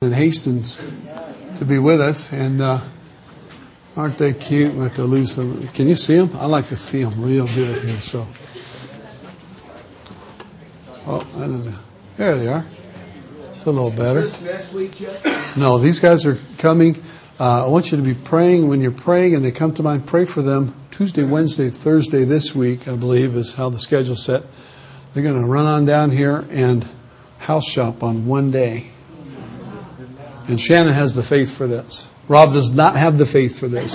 [0.00, 0.76] in Hastings
[1.58, 2.78] to be with us, and uh,
[3.96, 5.34] aren't they cute with the loose?
[5.74, 6.30] Can you see them?
[6.38, 8.00] I like to see them real good here.
[8.00, 8.24] So,
[11.04, 11.74] oh,
[12.16, 12.64] there they are.
[13.54, 14.20] It's a little better.
[15.56, 17.02] No, these guys are coming.
[17.40, 20.06] Uh, I want you to be praying when you're praying, and they come to mind.
[20.06, 20.74] Pray for them.
[20.92, 24.44] Tuesday, Wednesday, Thursday this week, I believe, is how the schedule's set.
[25.12, 26.86] They're going to run on down here and
[27.38, 28.92] house shop on one day.
[30.48, 32.08] And Shannon has the faith for this.
[32.26, 33.94] Rob does not have the faith for this.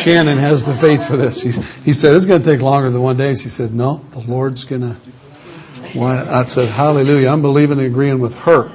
[0.00, 1.42] Shannon has the faith for this.
[1.42, 3.34] He's, he said, it's going to take longer than one day.
[3.34, 4.96] She said, no, the Lord's going to.
[5.98, 7.28] I said, hallelujah.
[7.28, 8.70] I'm believing and agreeing with her.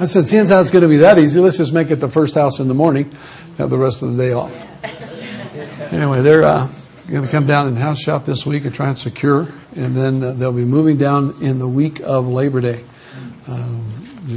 [0.00, 2.08] I said, seeing how it's going to be that easy, let's just make it the
[2.08, 3.12] first house in the morning,
[3.58, 4.66] have the rest of the day off.
[5.92, 6.68] Anyway, they're uh,
[7.08, 10.22] going to come down and house shop this week and try and secure, and then
[10.22, 12.82] uh, they'll be moving down in the week of Labor Day.
[13.46, 13.71] Um,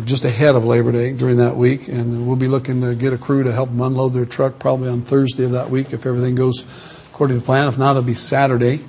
[0.02, 3.17] just ahead of Labor Day during that week, and we'll be looking to get a
[3.17, 6.35] crew to help them unload their truck probably on Thursday of that week if everything
[6.35, 6.65] goes
[7.12, 7.68] according to plan.
[7.68, 8.82] If not, it'll be Saturday.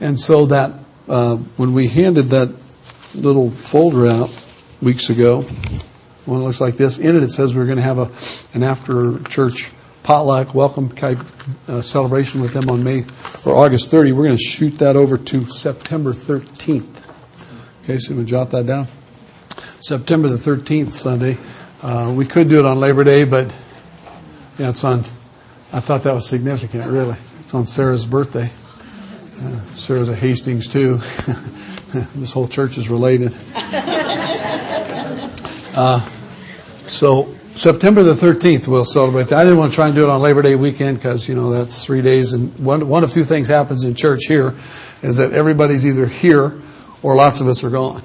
[0.00, 0.72] And so that
[1.08, 2.54] uh, when we handed that
[3.14, 4.30] little folder out
[4.82, 5.42] weeks ago,
[6.26, 6.98] one looks like this.
[6.98, 8.10] In it, it says we're going to have a
[8.56, 9.70] an after church
[10.02, 11.18] potluck welcome type
[11.68, 13.04] uh, celebration with them on May
[13.44, 14.12] or August 30.
[14.12, 17.02] We're going to shoot that over to September 13th.
[17.82, 18.86] Okay, so we jot that down.
[19.84, 21.36] September the 13th, Sunday.
[21.82, 23.54] Uh, we could do it on Labor Day, but
[24.56, 25.00] yeah, it's on.
[25.74, 27.16] I thought that was significant, really.
[27.40, 28.46] It's on Sarah's birthday.
[28.46, 30.96] Uh, Sarah's a Hastings, too.
[32.16, 33.36] this whole church is related.
[35.76, 35.98] Uh,
[36.86, 39.40] so, September the 13th, we'll celebrate that.
[39.40, 41.50] I didn't want to try and do it on Labor Day weekend because, you know,
[41.50, 42.32] that's three days.
[42.32, 44.54] And one, one of two things happens in church here
[45.02, 46.62] is that everybody's either here
[47.02, 48.04] or lots of us are gone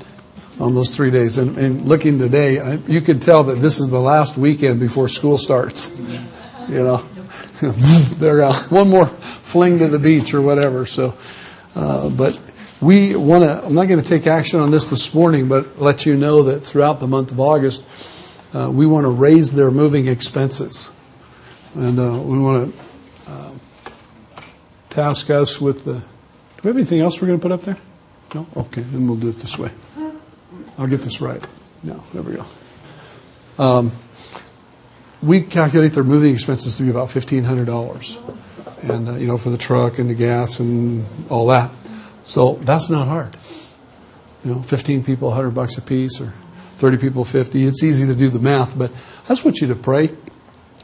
[0.59, 1.37] on those three days.
[1.37, 5.37] And, and looking today, you can tell that this is the last weekend before school
[5.37, 5.89] starts.
[6.69, 6.97] You know,
[8.17, 8.71] they're out.
[8.71, 10.85] One more fling to the beach or whatever.
[10.85, 11.15] So,
[11.75, 12.39] uh, but
[12.81, 13.65] we want to.
[13.65, 16.61] I'm not going to take action on this this morning, but let you know that
[16.61, 17.83] throughout the month of August,
[18.55, 20.91] uh, we want to raise their moving expenses,
[21.75, 23.51] and uh, we want to uh,
[24.89, 25.93] task us with the.
[25.93, 27.77] Do we have anything else we're going to put up there?
[28.35, 28.45] No.
[28.55, 29.71] Okay, then we'll do it this way.
[30.79, 31.45] I'll get this right.
[31.83, 32.45] No, there we go.
[33.57, 33.91] Um,
[35.21, 38.17] we calculate their moving expenses to be about fifteen hundred dollars,
[38.81, 41.69] and uh, you know for the truck and the gas and all that.
[42.23, 43.35] So that's not hard.
[44.45, 46.33] You know, fifteen people, hundred bucks a piece, or
[46.77, 47.65] thirty people, fifty.
[47.65, 48.89] It's easy to do the math, but
[49.25, 50.09] I just want you to pray.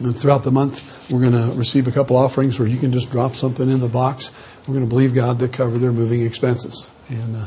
[0.02, 3.12] And throughout the month, we're going to receive a couple offerings where you can just
[3.12, 4.34] drop something in the box.
[4.68, 7.38] We're going to believe God to cover their moving expenses, and.
[7.38, 7.46] Uh,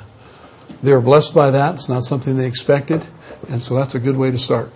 [0.82, 1.74] they are blessed by that.
[1.74, 3.04] It's not something they expected.
[3.48, 4.72] And so that's a good way to start.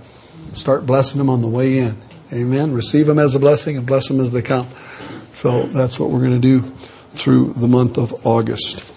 [0.53, 1.97] Start blessing them on the way in.
[2.33, 2.73] Amen.
[2.73, 4.67] Receive them as a blessing and bless them as they come.
[5.35, 6.61] So that's what we're going to do
[7.11, 8.89] through the month of August.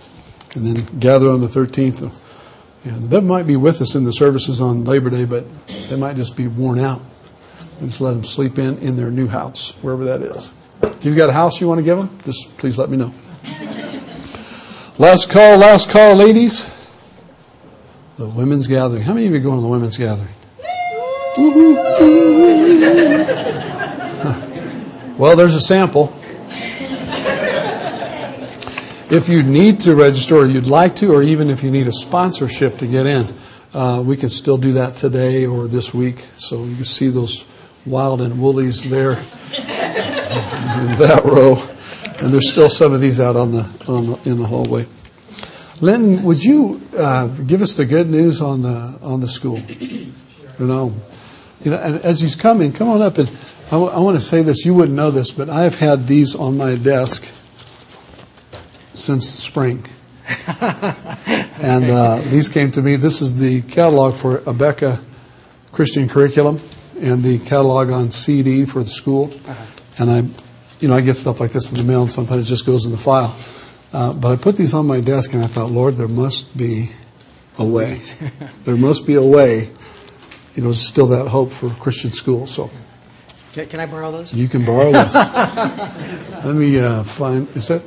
[0.55, 2.01] And then gather on the 13th.
[2.85, 5.45] And they might be with us in the services on Labor Day, but
[5.89, 7.01] they might just be worn out.
[7.79, 10.53] And just let them sleep in in their new house, wherever that is.
[10.81, 13.13] If you've got a house you want to give them, just please let me know.
[14.97, 16.74] Last call, last call, ladies.
[18.17, 19.01] The women's gathering.
[19.01, 20.29] How many of you are going to the women's gathering?
[25.17, 26.13] well, there's a sample.
[29.11, 31.91] If you need to register or you'd like to, or even if you need a
[31.91, 33.35] sponsorship to get in,
[33.73, 36.25] uh, we can still do that today or this week.
[36.37, 37.45] So you can see those
[37.85, 39.17] wild and woolies there in
[40.99, 41.61] that row.
[42.21, 44.85] And there's still some of these out on the, on the in the hallway.
[45.81, 49.59] Linton, would you uh, give us the good news on the on the school?
[49.59, 50.93] You know,
[51.61, 53.29] you know, and as he's coming, come on up and
[53.67, 54.63] I, w- I want to say this.
[54.63, 57.29] You wouldn't know this, but I've had these on my desk
[58.93, 59.85] since spring,
[60.61, 62.95] and uh, these came to me.
[62.95, 65.03] This is the catalog for Abeka
[65.71, 66.61] Christian Curriculum
[67.01, 69.33] and the catalog on CD for the school.
[69.47, 69.65] Uh-huh.
[69.97, 70.17] And I,
[70.79, 72.85] you know, I get stuff like this in the mail, and sometimes it just goes
[72.85, 73.35] in the file.
[73.95, 76.89] Uh, but I put these on my desk and I thought, Lord, there must be
[77.57, 78.01] a way.
[78.65, 79.69] there must be a way.
[80.53, 82.45] You know, still that hope for Christian school.
[82.45, 82.69] So,
[83.53, 84.33] can, can I borrow those?
[84.33, 85.13] You can borrow those.
[86.43, 87.47] Let me uh, find.
[87.55, 87.83] Is that?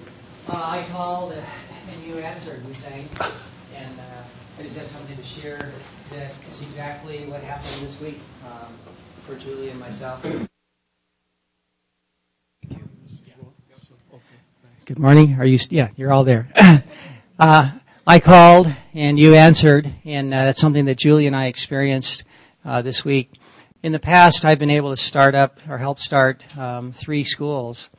[0.49, 2.67] Uh, I called and you answered.
[2.67, 3.07] We sang,
[3.77, 5.73] and uh, I just have something to share
[6.13, 8.73] that is exactly what happened this week um,
[9.25, 10.48] for Julie and myself.
[14.89, 15.37] Good morning.
[15.39, 15.59] Are you?
[15.69, 16.49] Yeah, you're all there.
[17.39, 17.71] uh,
[18.07, 22.25] I called and you answered, and uh, that's something that Julie and I experienced
[22.65, 23.31] uh, this week.
[23.83, 27.91] in the past, I've been able to start up or help start um, three schools.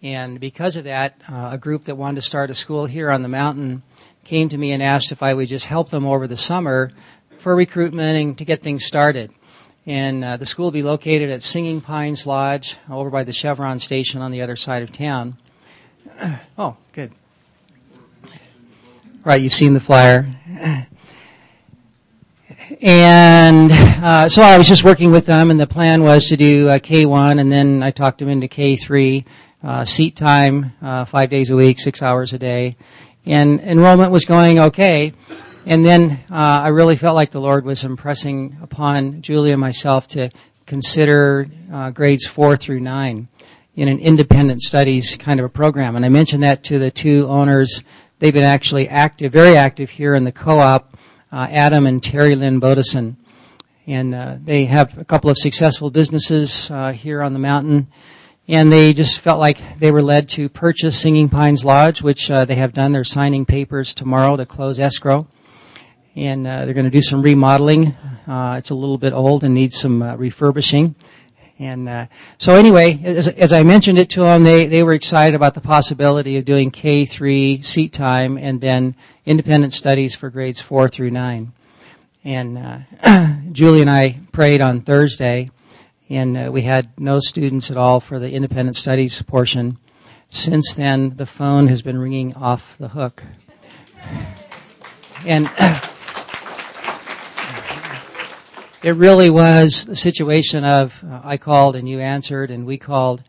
[0.00, 3.22] And because of that, uh, a group that wanted to start a school here on
[3.22, 3.82] the mountain
[4.24, 6.92] came to me and asked if I would just help them over the summer
[7.30, 9.32] for recruitment and to get things started.
[9.86, 13.80] And uh, the school will be located at Singing Pines Lodge over by the Chevron
[13.80, 15.36] station on the other side of town.
[16.58, 17.12] oh, good.
[19.24, 20.26] Right, you've seen the flyer.
[22.80, 26.68] And uh, so I was just working with them, and the plan was to do
[26.68, 29.24] uh, K1, and then I talked them into K3,
[29.62, 32.76] uh, seat time, uh, five days a week, six hours a day.
[33.24, 35.12] And enrollment was going okay.
[35.66, 36.34] And then uh,
[36.64, 40.30] I really felt like the Lord was impressing upon Julie and myself to
[40.66, 43.28] consider uh, grades four through nine
[43.78, 45.94] in an independent studies kind of a program.
[45.94, 47.84] And I mentioned that to the two owners.
[48.18, 50.98] They've been actually active, very active here in the co-op
[51.30, 53.14] uh, Adam and Terry Lynn Bodison.
[53.86, 57.86] And uh, they have a couple of successful businesses uh, here on the mountain.
[58.48, 62.46] And they just felt like they were led to purchase Singing Pines Lodge, which uh,
[62.46, 62.90] they have done.
[62.90, 65.28] They're signing papers tomorrow to close escrow.
[66.16, 67.94] And uh, they're going to do some remodeling.
[68.26, 70.96] Uh, it's a little bit old and needs some refurbishing.
[71.58, 72.06] And uh,
[72.38, 75.60] so anyway, as, as, I mentioned it to them, they, they were excited about the
[75.60, 78.94] possibility of doing K3 seat time and then
[79.26, 81.52] independent studies for grades 4 through 9.
[82.24, 85.50] And uh, Julie and I prayed on Thursday,
[86.08, 89.78] and uh, we had no students at all for the independent studies portion.
[90.30, 93.24] Since then, the phone has been ringing off the hook.
[95.26, 95.50] And
[98.82, 103.24] it really was the situation of uh, I called and you answered and we called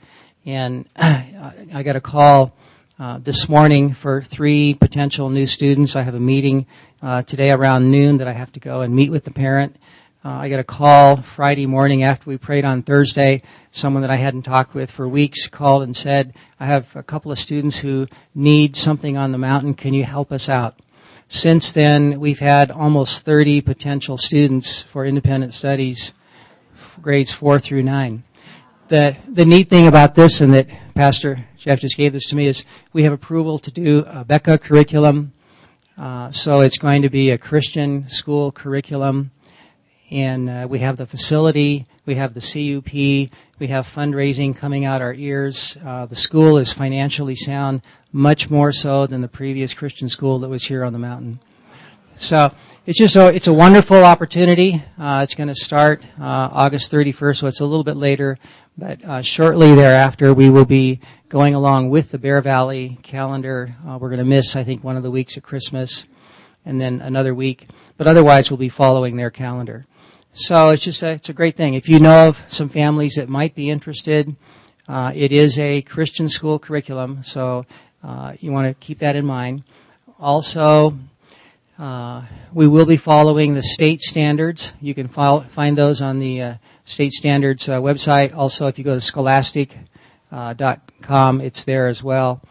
[0.46, 2.54] and I got a call
[3.00, 5.96] uh, this morning for three potential new students.
[5.96, 6.68] I have a meeting
[7.02, 9.76] uh, today around noon that I have to go and meet with the parent.
[10.24, 13.42] Uh, I got a call Friday morning after we prayed on Thursday.
[13.72, 17.32] Someone that I hadn't talked with for weeks called and said, I have a couple
[17.32, 19.74] of students who need something on the mountain.
[19.74, 20.78] Can you help us out?
[21.32, 26.12] Since then, we've had almost 30 potential students for independent studies,
[27.04, 28.24] grades four through nine.
[28.88, 32.48] The, the neat thing about this, and that Pastor Jeff just gave this to me,
[32.48, 35.32] is we have approval to do Abeka curriculum.
[35.96, 39.30] Uh, so it's going to be a Christian school curriculum.
[40.10, 42.94] And uh, we have the facility, we have the CUP,
[43.60, 45.78] we have fundraising coming out our ears.
[45.86, 47.82] Uh, the school is financially sound
[48.12, 51.40] much more so than the previous Christian school that was here on the mountain.
[52.18, 52.54] So
[52.86, 54.84] it's just a, it's a wonderful opportunity.
[54.98, 58.38] Uh, it's going to start uh, August 31st, so it's a little bit later.
[58.78, 61.00] But uh, shortly thereafter, we will be
[61.30, 63.76] going along with the Bear Valley calendar.
[63.88, 66.06] Uh, we're going to miss, I think, one of the weeks at Christmas,
[66.66, 67.68] and then another week.
[67.98, 69.86] But otherwise, we'll be following their calendar.
[70.40, 71.74] So it's just a, it's a great thing.
[71.74, 74.38] If you know of some families that might be interested,
[74.88, 77.66] uh, it is a Christian school curriculum, so
[78.02, 79.64] uh, you want to keep that in mind.
[80.18, 80.98] Also,
[81.78, 82.22] uh,
[82.54, 84.72] we will be following the state standards.
[84.80, 86.54] You can find those on the uh,
[86.86, 88.34] state standards uh, website.
[88.34, 92.42] Also, if you go to scholastic.com, uh, it's there as well.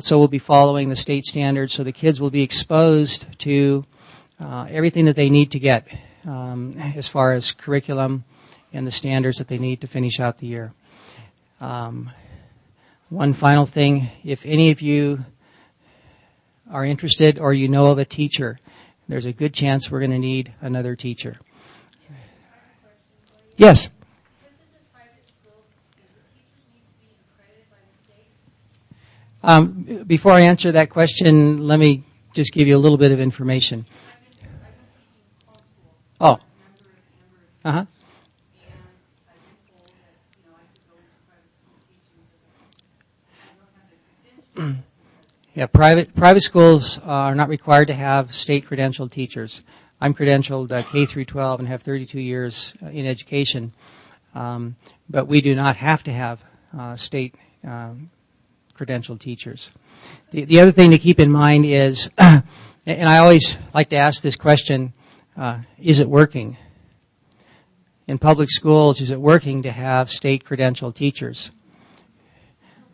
[0.00, 3.84] So we'll be following the state standards, so the kids will be exposed to
[4.40, 5.86] everything that they need to get
[6.26, 8.24] um, as far as curriculum
[8.72, 10.72] and the standards that they need to finish out the year.
[11.60, 12.10] Um,
[13.08, 15.24] one final thing, if any of you
[16.70, 18.60] are interested or you know of a teacher,
[19.08, 21.36] there's a good chance we're going to need another teacher.
[23.56, 23.90] Yes.
[29.42, 33.20] Um, before I answer that question, let me just give you a little bit of
[33.20, 33.86] information.
[36.20, 36.38] Oh.
[37.64, 37.84] Uh huh.
[45.54, 49.62] yeah, private private schools are not required to have state credentialed teachers.
[50.00, 53.72] I'm credentialed uh, K through 12 and have 32 years uh, in education,
[54.34, 54.76] um,
[55.08, 56.42] but we do not have to have
[56.78, 57.34] uh, state
[57.64, 58.10] um,
[58.78, 59.70] credentialed teachers.
[60.32, 62.44] The, the other thing to keep in mind is, and
[62.86, 64.92] I always like to ask this question:
[65.40, 66.58] uh, Is it working?
[68.06, 71.50] In public schools, is it working to have state credentialed teachers?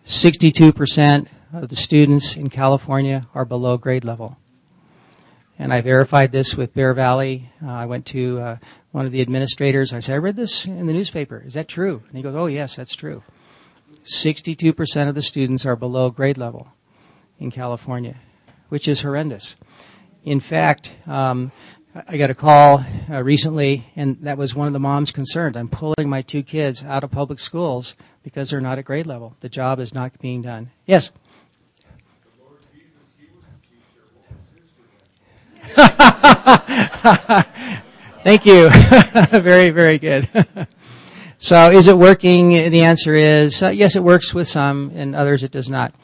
[0.07, 4.37] 62% of the students in California are below grade level.
[5.59, 7.51] And I verified this with Bear Valley.
[7.65, 8.57] Uh, I went to uh,
[8.93, 9.93] one of the administrators.
[9.93, 11.43] I said, I read this in the newspaper.
[11.45, 12.03] Is that true?
[12.07, 13.25] And he goes, Oh, yes, that's true.
[14.05, 16.69] 62% of the students are below grade level
[17.41, 18.17] in California,
[18.69, 19.57] which is horrendous.
[20.25, 21.53] In fact, um,
[22.07, 25.57] I got a call uh, recently, and that was one of the moms concerned.
[25.57, 29.35] I'm pulling my two kids out of public schools because they're not at grade level.
[29.41, 30.71] The job is not being done.
[30.85, 31.11] Yes.
[38.25, 38.69] Thank you.
[39.41, 40.29] very, very good.
[41.39, 42.51] so, is it working?
[42.51, 45.95] The answer is uh, yes, it works with some, and others it does not.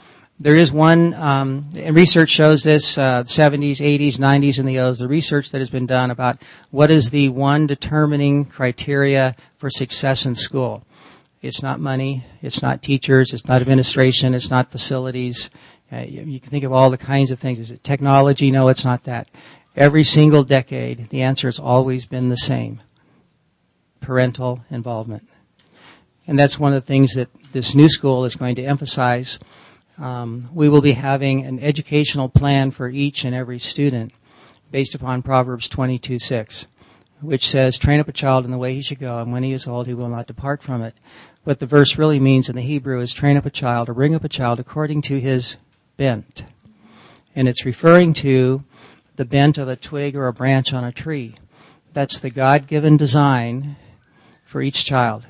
[0.40, 4.98] There is one, um, and research shows this, uh, 70s, 80s, 90s, and the O's,
[4.98, 10.26] the research that has been done about what is the one determining criteria for success
[10.26, 10.84] in school.
[11.42, 15.50] It's not money, it's not teachers, it's not administration, it's not facilities.
[15.92, 17.58] Uh, you, you can think of all the kinds of things.
[17.58, 18.50] Is it technology?
[18.50, 19.28] No, it's not that.
[19.76, 22.80] Every single decade, the answer has always been the same.
[24.00, 25.28] Parental involvement.
[26.26, 29.38] And that's one of the things that this new school is going to emphasize
[29.98, 34.12] um, we will be having an educational plan for each and every student
[34.70, 36.66] based upon Proverbs 22:6,
[37.20, 39.52] which says, "Train up a child in the way he should go, and when he
[39.52, 40.94] is old, he will not depart from it."
[41.44, 44.14] What the verse really means in the Hebrew is train up a child or bring
[44.14, 45.56] up a child according to his
[45.96, 46.44] bent.
[47.34, 48.62] And it's referring to
[49.16, 51.34] the bent of a twig or a branch on a tree.
[51.92, 53.76] That's the God-given design
[54.44, 55.24] for each child.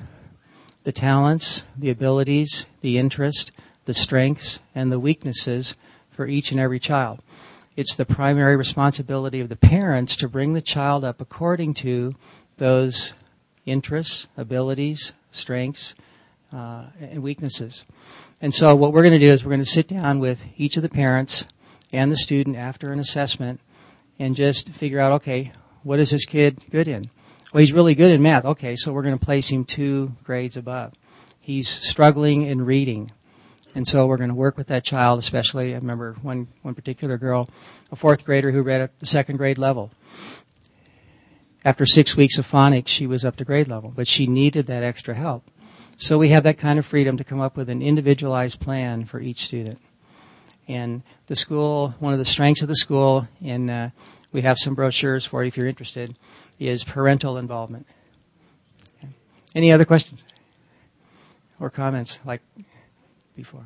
[0.83, 3.51] The talents, the abilities, the interest,
[3.85, 5.75] the strengths and the weaknesses
[6.11, 7.21] for each and every child.
[7.75, 12.13] It's the primary responsibility of the parents to bring the child up according to
[12.57, 13.13] those
[13.65, 15.95] interests, abilities, strengths,
[16.53, 17.83] uh, and weaknesses.
[18.41, 20.77] And so what we're going to do is we're going to sit down with each
[20.77, 21.45] of the parents
[21.91, 23.59] and the student after an assessment
[24.19, 27.05] and just figure out, okay, what is this kid good in?
[27.51, 28.45] Well, he's really good in math.
[28.45, 30.93] Okay, so we're going to place him two grades above.
[31.39, 33.11] He's struggling in reading.
[33.75, 37.17] And so we're going to work with that child, especially, I remember one, one particular
[37.17, 37.49] girl,
[37.91, 39.91] a fourth grader who read at the second grade level.
[41.65, 44.83] After six weeks of phonics, she was up to grade level, but she needed that
[44.83, 45.49] extra help.
[45.97, 49.19] So we have that kind of freedom to come up with an individualized plan for
[49.19, 49.79] each student.
[50.67, 53.89] And the school, one of the strengths of the school, and uh,
[54.31, 56.15] we have some brochures for you if you're interested,
[56.59, 57.87] is parental involvement.
[59.55, 60.23] Any other questions
[61.59, 62.19] or comments?
[62.25, 62.41] Like
[63.35, 63.65] before.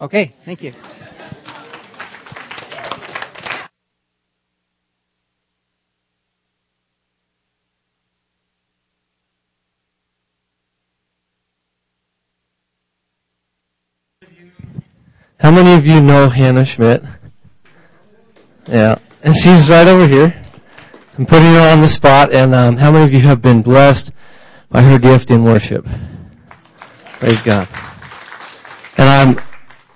[0.00, 0.72] Okay, thank you.
[15.38, 17.02] How many of you know Hannah Schmidt?
[18.66, 20.34] Yeah, and she's right over here.
[21.18, 24.12] I'm putting her on the spot, and um, how many of you have been blessed
[24.70, 25.86] by her gift in worship?
[27.20, 27.68] Praise God.
[28.96, 29.38] And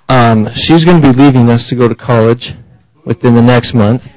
[0.09, 2.55] I'm, um, she's going to be leaving us to go to college
[3.05, 4.11] within the next month.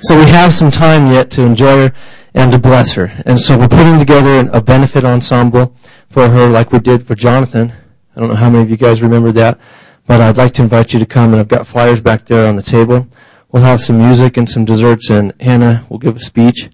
[0.00, 1.94] So we have some time yet to enjoy her
[2.34, 3.12] and to bless her.
[3.26, 5.76] And so we're putting together a benefit ensemble
[6.08, 7.72] for her like we did for Jonathan.
[8.16, 9.58] I don't know how many of you guys remember that,
[10.06, 12.56] but I'd like to invite you to come and I've got flyers back there on
[12.56, 13.06] the table.
[13.50, 16.68] We'll have some music and some desserts and Hannah will give a speech.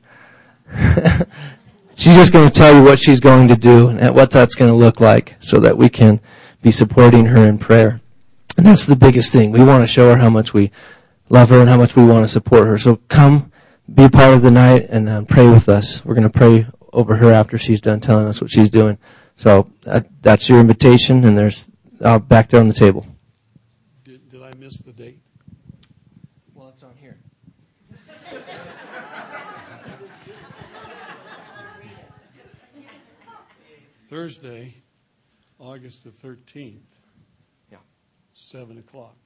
[1.97, 4.71] she's just going to tell you what she's going to do and what that's going
[4.71, 6.21] to look like so that we can
[6.69, 7.99] be supporting her in prayer.
[8.59, 9.53] And that's the biggest thing.
[9.53, 10.71] We want to show her how much we
[11.31, 12.77] love her and how much we want to support her.
[12.77, 13.51] So come,
[13.95, 16.05] be a part of the night and uh, pray with us.
[16.05, 18.99] We're going to pray over her after she's done telling us what she's doing.
[19.37, 21.73] So uh, that's your invitation, and there's
[22.03, 23.07] uh, back there on the table.
[24.05, 25.21] Did, did I miss the date?
[26.53, 27.17] Well, it's on here.
[34.11, 34.78] Thursday,
[35.69, 36.79] August the 13th.
[37.71, 37.77] Yeah.
[38.33, 39.17] 7 o'clock.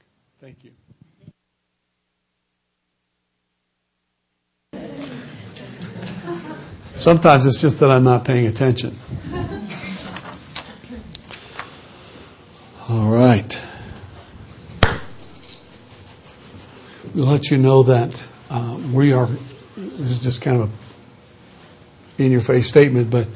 [0.40, 0.72] Thank you.
[6.96, 8.96] Sometimes it's just that I'm not paying attention.
[12.88, 13.64] All right.
[17.14, 19.28] We'll let you know that uh, we are,
[19.76, 23.28] this is just kind of a in your face statement, but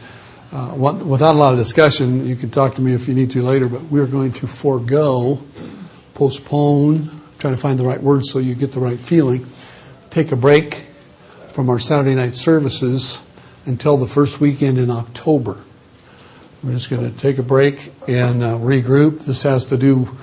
[0.53, 3.43] uh, without a lot of discussion, you can talk to me if you need to
[3.43, 5.43] later, but we're going to forego,
[6.15, 9.47] postpone, try to find the right words so you get the right feeling,
[10.11, 10.87] take a break
[11.49, 13.23] from our Saturday night services
[13.65, 15.62] until the first weekend in October.
[16.62, 19.21] We're just going to take a break and uh, regroup.
[19.21, 20.17] This has to do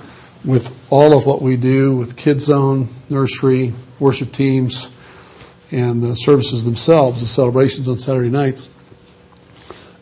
[0.44, 4.94] with all of what we do with Kids Zone, nursery, worship teams,
[5.70, 8.70] and the services themselves, the celebrations on Saturday nights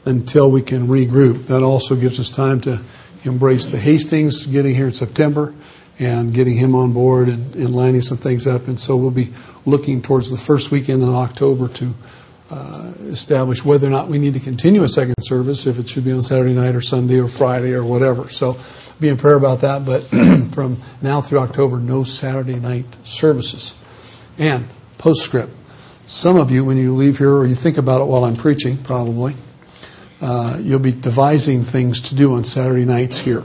[0.05, 1.47] until we can regroup.
[1.47, 2.81] That also gives us time to
[3.25, 5.55] embrace the Hastings getting here in September
[5.99, 8.67] and getting him on board and, and lining some things up.
[8.67, 9.33] And so we'll be
[9.65, 11.95] looking towards the first weekend in October to
[12.51, 16.05] uh, establish whether or not we need to continue a second service, if it should
[16.05, 18.29] be on Saturday night or Sunday or Friday or whatever.
[18.29, 18.59] So
[19.01, 19.87] be in prayer about that.
[19.87, 20.03] But
[20.53, 23.79] from now through October, no Saturday night services.
[24.39, 24.69] And
[24.99, 25.51] postscript.
[26.07, 28.77] Some of you, when you leave here or you think about it while I'm preaching,
[28.77, 29.35] probably,
[30.23, 33.43] uh, you'll be devising things to do on Saturday nights here.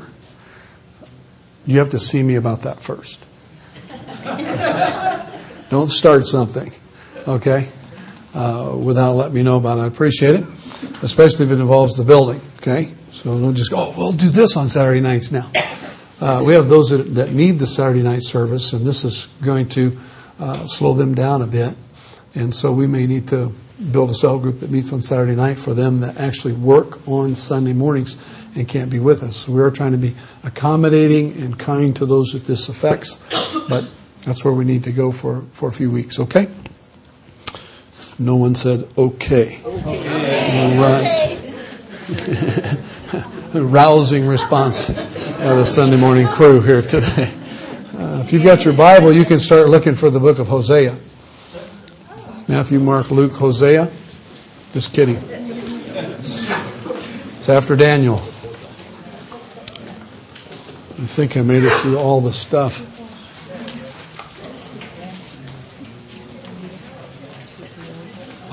[1.66, 3.26] You have to see me about that first.
[5.70, 6.72] Don't start something,
[7.28, 7.70] okay,
[8.34, 9.82] uh, without letting me know about it.
[9.82, 10.46] I appreciate it,
[11.02, 12.94] especially if it involves the building, okay?
[13.12, 15.52] So don't just go, oh, we'll do this on Saturday nights now.
[16.22, 19.68] Uh, we have those that, that, need the Saturday night service, and this is going
[19.70, 19.98] to
[20.40, 21.76] uh, slow them down a bit.
[22.36, 23.54] And so we may need to
[23.92, 27.36] build a cell group that meets on Saturday night for them that actually work on
[27.36, 28.18] Sunday mornings
[28.56, 29.38] and can't be with us.
[29.38, 33.22] So we are trying to be accommodating and kind to those that this affects,
[33.70, 33.88] but
[34.24, 36.48] that's where we need to go for, for a few weeks, okay?
[38.20, 39.62] No one said okay.
[39.64, 41.38] okay.
[43.54, 47.32] Rousing response by the Sunday morning crew here today.
[47.96, 50.98] Uh, if you've got your Bible, you can start looking for the book of Hosea.
[52.48, 53.92] Matthew, Mark, Luke, Hosea.
[54.72, 55.18] Just kidding.
[57.38, 58.16] It's after Daniel.
[61.00, 62.86] I think I made it through all the stuff.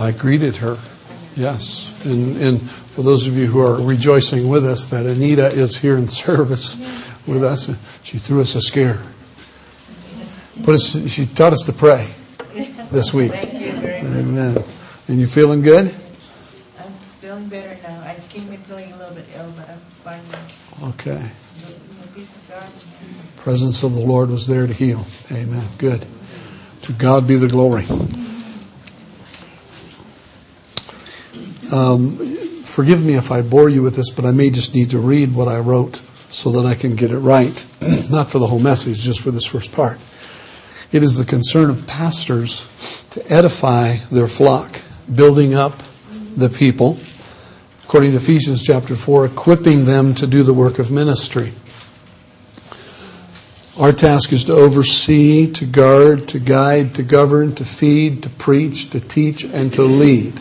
[0.01, 0.77] I greeted her.
[1.37, 2.05] Yes.
[2.05, 5.97] And, and for those of you who are rejoicing with us that Anita is here
[5.97, 6.77] in service
[7.27, 7.67] with us,
[8.03, 9.01] she threw us a scare.
[10.67, 12.09] Us, she taught us to pray
[12.91, 13.33] this week.
[14.15, 14.63] Amen.
[15.09, 15.87] And you feeling good?
[15.87, 18.01] I'm feeling better now.
[18.03, 20.89] I came in feeling a little bit ill, but I'm fine now.
[20.91, 21.31] Okay.
[23.39, 25.05] Presence of the Lord was there to heal.
[25.33, 25.67] Amen.
[25.79, 26.07] Good.
[26.83, 27.85] To God be the glory.
[31.73, 32.17] Um,
[32.63, 35.35] forgive me if I bore you with this, but I may just need to read
[35.35, 35.97] what I wrote
[36.31, 37.67] so that I can get it right.
[38.11, 39.99] Not for the whole message, just for this first part.
[40.93, 42.61] It is the concern of pastors
[43.15, 44.81] to edify their flock,
[45.15, 45.79] building up
[46.37, 46.99] the people,
[47.85, 51.53] according to Ephesians chapter 4, equipping them to do the work of ministry.
[53.79, 58.91] Our task is to oversee, to guard, to guide, to govern, to feed, to preach,
[58.91, 60.41] to teach, and to lead.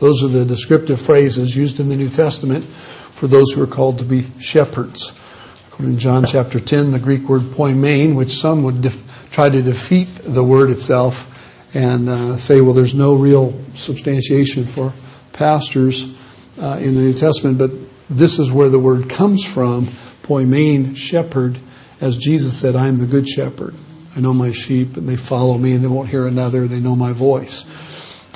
[0.00, 4.00] Those are the descriptive phrases used in the New Testament for those who are called
[4.00, 5.20] to be shepherds.
[5.68, 9.62] According to John chapter 10, the Greek word poimen, which some would def- try to
[9.62, 11.32] defeat the word itself,
[11.76, 14.94] and uh, say, well, there's no real substantiation for
[15.34, 16.18] pastors
[16.58, 17.70] uh, in the New Testament, but
[18.08, 19.84] this is where the word comes from,
[20.22, 21.58] poimen, shepherd,
[22.00, 23.74] as Jesus said, I am the good shepherd.
[24.16, 26.66] I know my sheep, and they follow me, and they won't hear another.
[26.66, 27.64] They know my voice.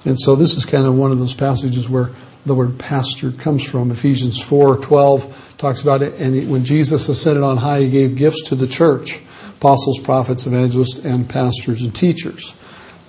[0.04, 2.10] And so this is kind of one of those passages where
[2.44, 3.90] the word pastor comes from.
[3.90, 8.54] Ephesians 4:12 talks about it, and when Jesus ascended on high, he gave gifts to
[8.54, 9.20] the church:
[9.56, 12.52] apostles, prophets, evangelists, and pastors and teachers.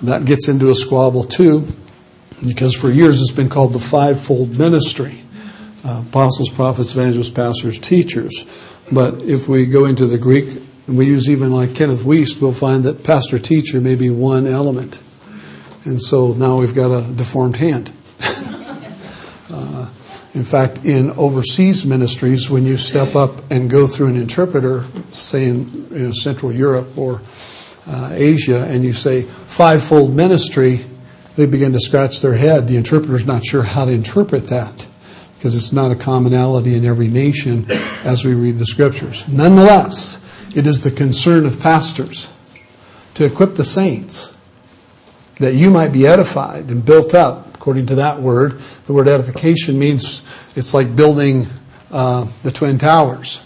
[0.04, 1.68] That gets into a squabble too,
[2.46, 5.22] because for years it's been called the fivefold ministry
[5.84, 8.46] uh, apostles, prophets, evangelists, pastors, teachers.
[8.92, 12.54] But if we go into the Greek, and we use even like Kenneth Wuest, we'll
[12.54, 15.02] find that pastor teacher may be one element.
[15.86, 17.92] And so now we've got a deformed hand.
[19.52, 19.90] uh,
[20.34, 25.48] in fact, in overseas ministries, when you step up and go through an interpreter, say
[25.48, 27.22] in you know, Central Europe or
[27.88, 30.82] uh, Asia and you say fivefold ministry,
[31.36, 32.68] they begin to scratch their head.
[32.68, 34.88] The interpreter's not sure how to interpret that
[35.38, 37.66] because it's not a commonality in every nation
[38.04, 39.28] as we read the scriptures.
[39.28, 40.22] Nonetheless,
[40.56, 42.32] it is the concern of pastors
[43.16, 44.36] to equip the saints
[45.38, 48.60] that you might be edified and built up according to that word.
[48.86, 51.48] The word edification means it's like building
[51.92, 53.44] uh, the Twin Towers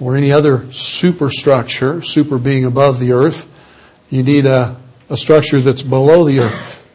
[0.00, 3.52] or any other superstructure, super being above the earth.
[4.10, 4.76] You need a,
[5.08, 6.86] a structure that's below the earth,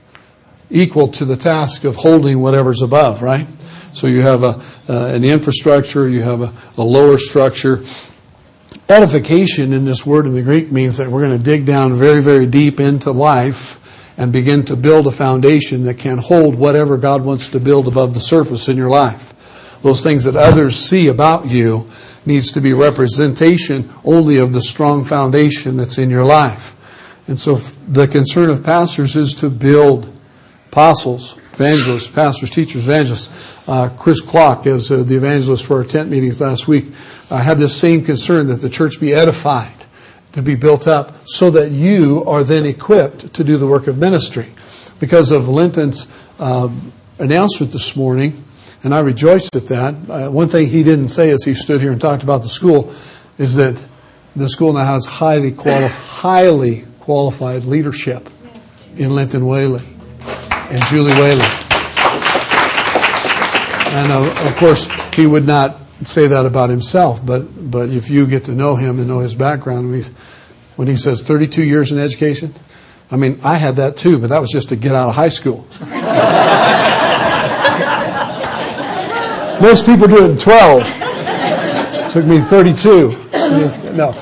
[0.70, 3.48] equal to the task of holding whatever's above, right?
[3.94, 7.84] So you have a, uh, an infrastructure, you have a, a lower structure.
[8.90, 12.22] Edification in this word in the Greek means that we're going to dig down very,
[12.22, 13.80] very deep into life
[14.18, 18.14] and begin to build a foundation that can hold whatever God wants to build above
[18.14, 19.34] the surface in your life.
[19.82, 21.90] Those things that others see about you
[22.26, 26.76] needs to be representation only of the strong foundation that's in your life.
[27.28, 30.14] And so the concern of pastors is to build
[30.72, 33.30] apostles, evangelists, pastors, teachers, evangelists.
[33.68, 36.86] Uh, Chris Clock, as uh, the evangelist for our tent meetings last week,
[37.30, 39.86] uh, had this same concern that the church be edified
[40.34, 43.98] to be built up so that you are then equipped to do the work of
[43.98, 44.48] ministry.
[45.00, 46.08] Because of Linton's
[46.40, 48.44] um, announcement this morning,
[48.84, 49.96] and I rejoiced at that.
[50.10, 52.94] Uh, one thing he didn't say as he stood here and talked about the school
[53.38, 53.82] is that
[54.36, 58.30] the school now has highly, quali- highly qualified leadership
[58.96, 59.84] in Linton Whaley
[60.70, 61.44] and Julie Whaley.
[63.92, 68.26] And uh, of course, he would not say that about himself, but, but if you
[68.26, 70.06] get to know him and know his background, we,
[70.78, 72.54] when he says 32 years in education,
[73.12, 75.28] I mean, I had that too, but that was just to get out of high
[75.28, 75.68] school.
[79.62, 80.84] Most people do it in 12.
[80.86, 83.10] It took me 32.
[83.94, 84.14] No,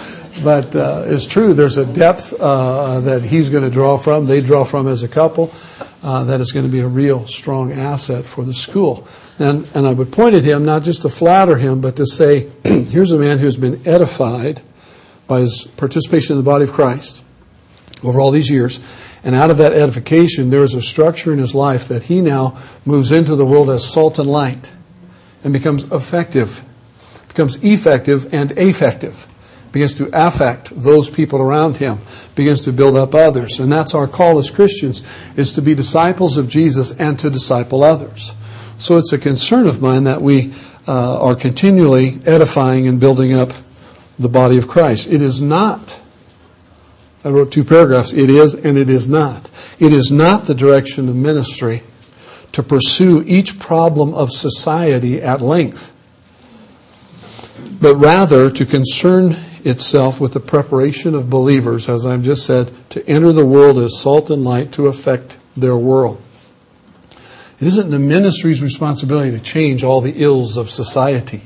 [0.43, 1.53] but uh, it's true.
[1.53, 5.07] There's a depth uh, that he's going to draw from, they draw from as a
[5.07, 5.53] couple,
[6.03, 9.07] uh, that is going to be a real strong asset for the school.
[9.39, 12.49] And, and I would point at him not just to flatter him, but to say,
[12.63, 14.61] here's a man who's been edified
[15.27, 17.23] by his participation in the body of Christ
[18.03, 18.79] over all these years.
[19.23, 22.57] And out of that edification, there is a structure in his life that he now
[22.85, 24.71] moves into the world as salt and light
[25.43, 26.63] and becomes effective,
[27.27, 29.27] becomes effective and affective,
[29.71, 31.99] begins to affect those people around him,
[32.35, 33.59] begins to build up others.
[33.59, 35.03] And that's our call as Christians,
[35.35, 38.33] is to be disciples of Jesus and to disciple others.
[38.77, 40.53] So it's a concern of mine that we
[40.87, 43.51] uh, are continually edifying and building up
[44.17, 45.07] the body of Christ.
[45.07, 45.99] It is not,
[47.23, 49.49] I wrote two paragraphs, it is and it is not.
[49.79, 51.83] It is not the direction of ministry
[52.51, 55.95] to pursue each problem of society at length,
[57.79, 63.07] but rather to concern itself with the preparation of believers, as I've just said, to
[63.07, 66.21] enter the world as salt and light to affect their world.
[67.59, 71.43] It isn't the ministry's responsibility to change all the ills of society.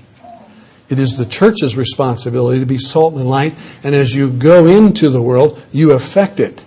[0.87, 5.09] It is the church's responsibility to be salt and light, and as you go into
[5.09, 6.63] the world, you affect it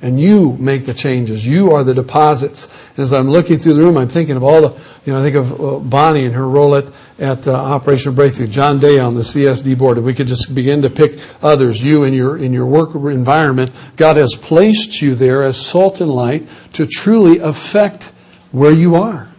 [0.00, 1.46] and you make the changes.
[1.46, 2.68] You are the deposits.
[2.96, 5.36] As I'm looking through the room, I'm thinking of all the, you know, I think
[5.36, 6.84] of uh, Bonnie and her role at,
[7.18, 10.82] at uh, Operation Breakthrough, John Day on the CSD board, and we could just begin
[10.82, 11.84] to pick others.
[11.84, 16.10] You in your, in your work environment, God has placed you there as salt and
[16.10, 18.12] light to truly affect
[18.52, 19.30] where you are.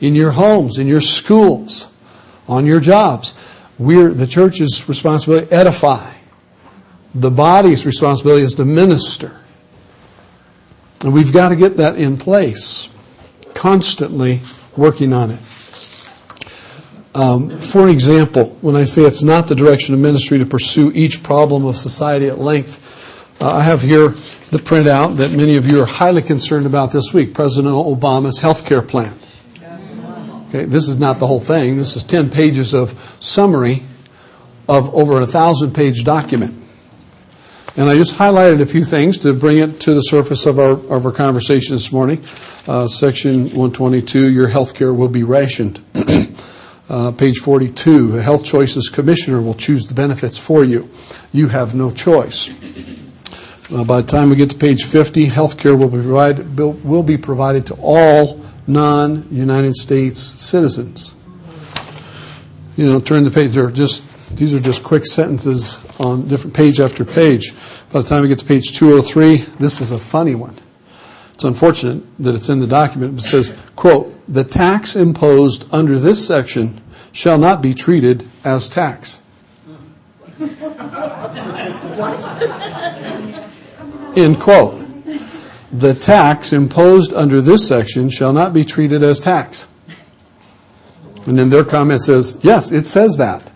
[0.00, 1.92] In your homes, in your schools,
[2.48, 3.34] on your jobs.
[3.78, 6.18] We're, the church's responsibility, edify
[7.14, 9.40] the body's responsibility is to minister.
[11.02, 12.88] And we've got to get that in place,
[13.54, 14.40] constantly
[14.76, 15.40] working on it.
[17.18, 21.24] Um, for example, when I say it's not the direction of ministry to pursue each
[21.24, 24.10] problem of society at length, uh, I have here
[24.50, 28.64] the printout that many of you are highly concerned about this week President Obama's health
[28.64, 29.18] care plan.
[30.48, 31.76] Okay, this is not the whole thing.
[31.76, 33.82] This is 10 pages of summary
[34.68, 36.54] of over a thousand page document.
[37.76, 40.70] And I just highlighted a few things to bring it to the surface of our,
[40.70, 42.24] of our conversation this morning.
[42.68, 45.82] Uh, section 122, your health care will be rationed.
[46.88, 50.90] uh, page 42, the Health Choices Commissioner will choose the benefits for you.
[51.32, 52.50] You have no choice.
[53.70, 57.02] Uh, by the time we get to page 50, health care will be provided, will
[57.02, 61.14] be provided to all non-United States citizens.
[62.76, 63.54] You know, turn the page.
[63.54, 67.54] They're just these are just quick sentences on different page after page.
[67.90, 70.54] By the time we get to page 203, this is a funny one.
[71.32, 73.18] It's unfortunate that it's in the document.
[73.18, 76.80] It says, quote, the tax imposed under this section
[77.12, 79.20] shall not be treated as tax.
[84.16, 84.84] End quote.
[85.72, 89.66] The tax imposed under this section shall not be treated as tax.
[91.26, 93.50] And then their comment says, yes, it says that.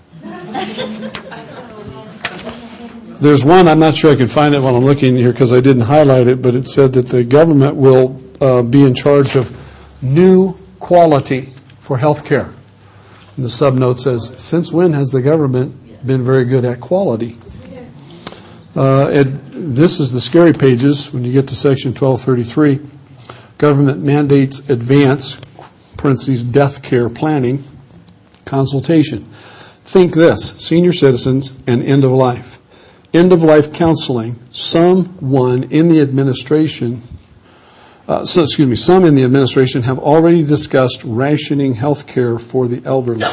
[3.20, 5.60] There's one, I'm not sure I can find it while I'm looking here because I
[5.60, 9.56] didn't highlight it, but it said that the government will uh, be in charge of
[10.02, 11.42] new quality
[11.80, 12.50] for health care.
[13.38, 17.38] The subnote says, Since when has the government been very good at quality?
[18.74, 22.80] Uh, it, this is the scary pages when you get to section 1233.
[23.58, 25.40] Government mandates advance,
[25.96, 27.62] parentheses, death care planning,
[28.44, 29.24] consultation.
[29.84, 32.58] Think this senior citizens and end of life
[33.14, 37.02] end of life counseling, someone in the administration,
[38.12, 42.68] uh, so, excuse me, some in the administration have already discussed rationing health care for
[42.68, 43.24] the elderly.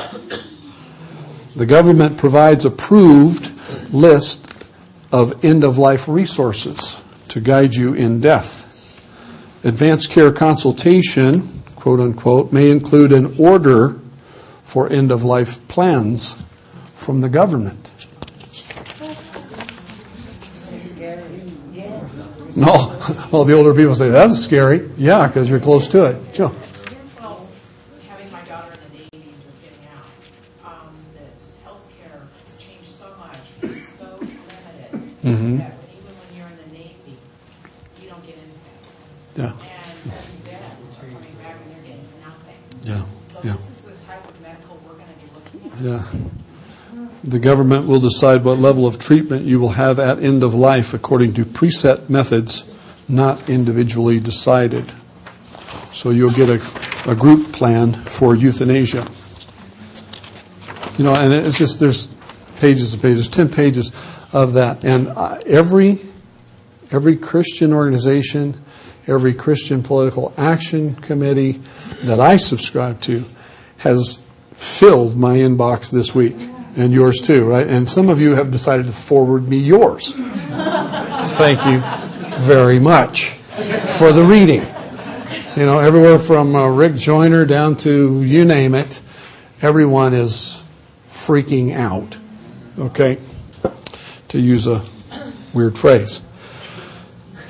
[1.58, 3.52] The government provides approved
[3.94, 4.66] list
[5.12, 8.68] of end of life resources to guide you in death.
[9.66, 14.00] Advanced care consultation, quote unquote, may include an order
[14.64, 16.42] for end of life plans
[16.96, 17.89] from the government.
[22.60, 23.00] No,
[23.32, 24.90] all the older people say, that's scary.
[24.98, 26.34] Yeah, because you're close to it.
[26.34, 26.54] Joe.
[27.20, 27.48] Well,
[28.10, 30.06] having my daughter in the Navy and just getting out,
[30.70, 34.92] um, this healthcare has changed so much, it's so limited,
[35.24, 35.58] mm-hmm.
[35.58, 37.18] that when- even when you're in the Navy,
[38.02, 39.38] you don't get anything.
[39.38, 42.60] Yeah, And these vets are coming back and they're getting nothing.
[42.84, 43.54] yeah, So yeah.
[43.56, 45.80] this is the type of medical we're gonna be looking at.
[45.80, 46.29] Yeah.
[47.24, 50.94] The government will decide what level of treatment you will have at end of life
[50.94, 52.72] according to preset methods,
[53.08, 54.90] not individually decided.
[55.92, 59.06] So you'll get a, a group plan for euthanasia.
[60.98, 62.08] You know, and it's just, there's
[62.58, 63.92] pages and pages, 10 pages
[64.32, 64.84] of that.
[64.84, 66.00] And uh, every,
[66.92, 68.62] every Christian organization,
[69.08, 71.62] every Christian political action committee
[72.04, 73.26] that I subscribe to
[73.78, 74.22] has
[74.54, 76.38] filled my inbox this week,
[76.78, 77.68] and yours too, right?
[77.68, 80.14] And some of you have decided to forward me yours.
[80.14, 81.82] Thank you
[82.42, 83.32] very much
[83.98, 84.66] for the reading.
[85.56, 89.02] You know, everywhere from uh, Rick Joyner down to you name it,
[89.62, 90.64] everyone is
[91.08, 92.18] freaking out.
[92.78, 93.18] Okay?
[94.30, 94.84] To use a
[95.54, 96.22] weird phrase.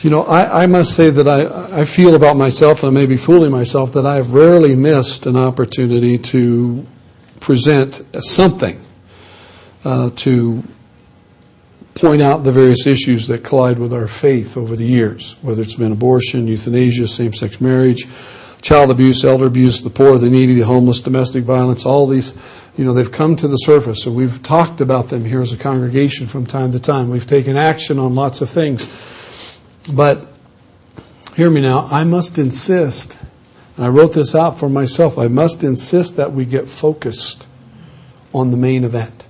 [0.01, 3.05] You know, I, I must say that I, I feel about myself, and I may
[3.05, 6.87] be fooling myself, that I have rarely missed an opportunity to
[7.41, 8.79] present something
[9.83, 10.63] uh, to
[11.95, 15.75] point out the various issues that collide with our faith over the years, whether it's
[15.75, 18.07] been abortion, euthanasia, same sex marriage,
[18.61, 22.35] child abuse, elder abuse, the poor, the needy, the homeless, domestic violence, all these,
[22.77, 24.05] you know, they've come to the surface.
[24.05, 27.09] And we've talked about them here as a congregation from time to time.
[27.09, 28.87] We've taken action on lots of things.
[29.91, 30.27] But
[31.35, 33.17] hear me now, I must insist,
[33.75, 37.47] and I wrote this out for myself, I must insist that we get focused
[38.33, 39.28] on the main event.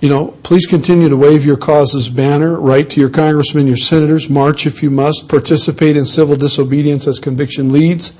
[0.00, 4.28] You know, please continue to wave your cause's banner, write to your congressmen, your senators,
[4.28, 8.12] march if you must, participate in civil disobedience as conviction leads.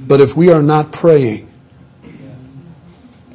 [0.00, 1.48] But if we are not praying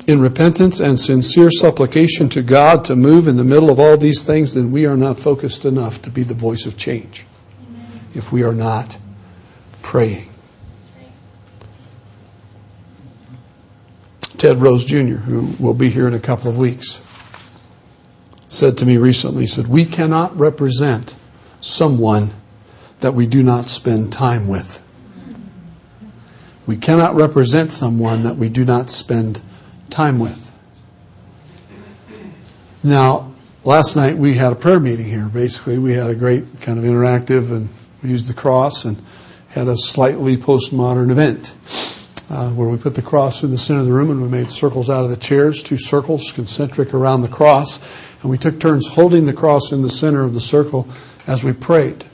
[0.05, 4.23] in repentance and sincere supplication to God to move in the middle of all these
[4.23, 7.25] things, then we are not focused enough to be the voice of change.
[8.13, 8.97] If we are not
[9.81, 10.29] praying.
[14.37, 17.01] Ted Rose Jr., who will be here in a couple of weeks,
[18.47, 21.15] said to me recently, he said, We cannot represent
[21.61, 22.31] someone
[22.99, 24.83] that we do not spend time with.
[26.65, 29.41] We cannot represent someone that we do not spend
[29.89, 30.53] time with.
[32.83, 33.33] Now,
[33.63, 35.25] last night we had a prayer meeting here.
[35.25, 37.69] Basically, we had a great kind of interactive and
[38.03, 39.01] we used the cross and
[39.49, 41.55] had a slightly postmodern event
[42.29, 44.49] uh, where we put the cross in the center of the room and we made
[44.49, 47.79] circles out of the chairs, two circles concentric around the cross,
[48.21, 50.87] and we took turns holding the cross in the center of the circle
[51.25, 52.05] as we prayed.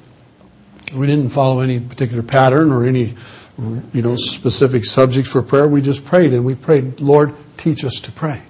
[0.93, 3.15] We didn't follow any particular pattern or any
[3.57, 5.67] you know specific subjects for prayer.
[5.67, 8.41] We just prayed and we prayed, Lord, teach us to pray.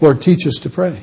[0.00, 1.00] Lord, teach us to pray.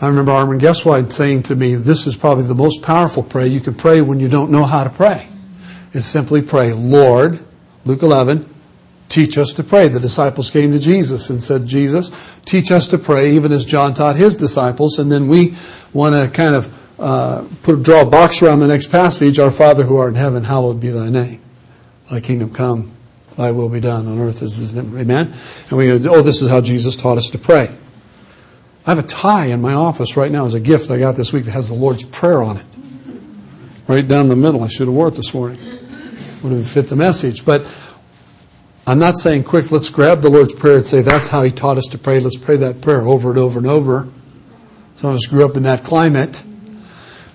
[0.00, 3.60] I remember Armin Gesswein saying to me, this is probably the most powerful prayer you
[3.60, 5.28] can pray when you don't know how to pray.
[5.92, 7.40] Is simply pray, Lord,
[7.84, 8.48] Luke 11,
[9.08, 9.88] teach us to pray.
[9.88, 12.10] The disciples came to Jesus and said, Jesus,
[12.44, 14.98] teach us to pray, even as John taught his disciples.
[14.98, 15.56] And then we
[15.92, 19.38] want to kind of uh, put draw a box around the next passage.
[19.38, 21.40] Our Father who art in heaven, hallowed be thy name.
[22.10, 22.92] Thy kingdom come,
[23.36, 25.32] thy will be done on earth as is in Amen.
[25.68, 27.74] And we go, oh, this is how Jesus taught us to pray.
[28.86, 31.32] I have a tie in my office right now as a gift I got this
[31.32, 32.64] week that has the Lord's Prayer on it.
[33.86, 34.62] Right down the middle.
[34.64, 35.58] I should have wore it this morning.
[36.42, 37.44] Would have fit the message.
[37.44, 37.62] But
[38.88, 41.76] I'm not saying quick, let's grab the Lord's Prayer and say that's how He taught
[41.76, 42.20] us to pray.
[42.20, 44.08] Let's pray that prayer over and over and over.
[44.94, 46.42] Some of us grew up in that climate.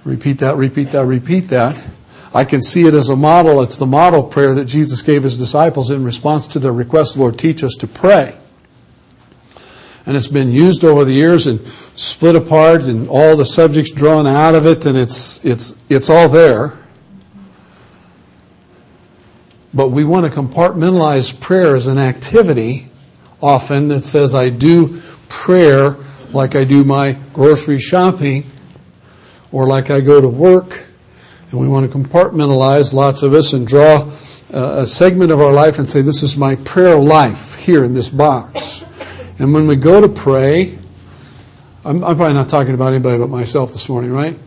[0.04, 1.80] Repeat that, repeat that, repeat that.
[2.34, 3.62] I can see it as a model.
[3.62, 7.38] It's the model prayer that Jesus gave His disciples in response to their request, Lord,
[7.38, 8.36] teach us to pray
[10.06, 14.28] and it's been used over the years and split apart and all the subjects drawn
[14.28, 16.78] out of it and it's it's it's all there
[19.74, 22.88] but we want to compartmentalize prayer as an activity
[23.42, 25.98] often that says I do prayer
[26.32, 28.46] like I do my grocery shopping
[29.52, 30.86] or like I go to work
[31.52, 34.12] and we want to compartmentalize lots of us and draw
[34.52, 38.10] a segment of our life and say this is my prayer life here in this
[38.10, 38.84] box
[39.40, 40.78] and when we go to pray,
[41.84, 44.38] I'm, I'm, probably not talking about anybody but myself this morning, right?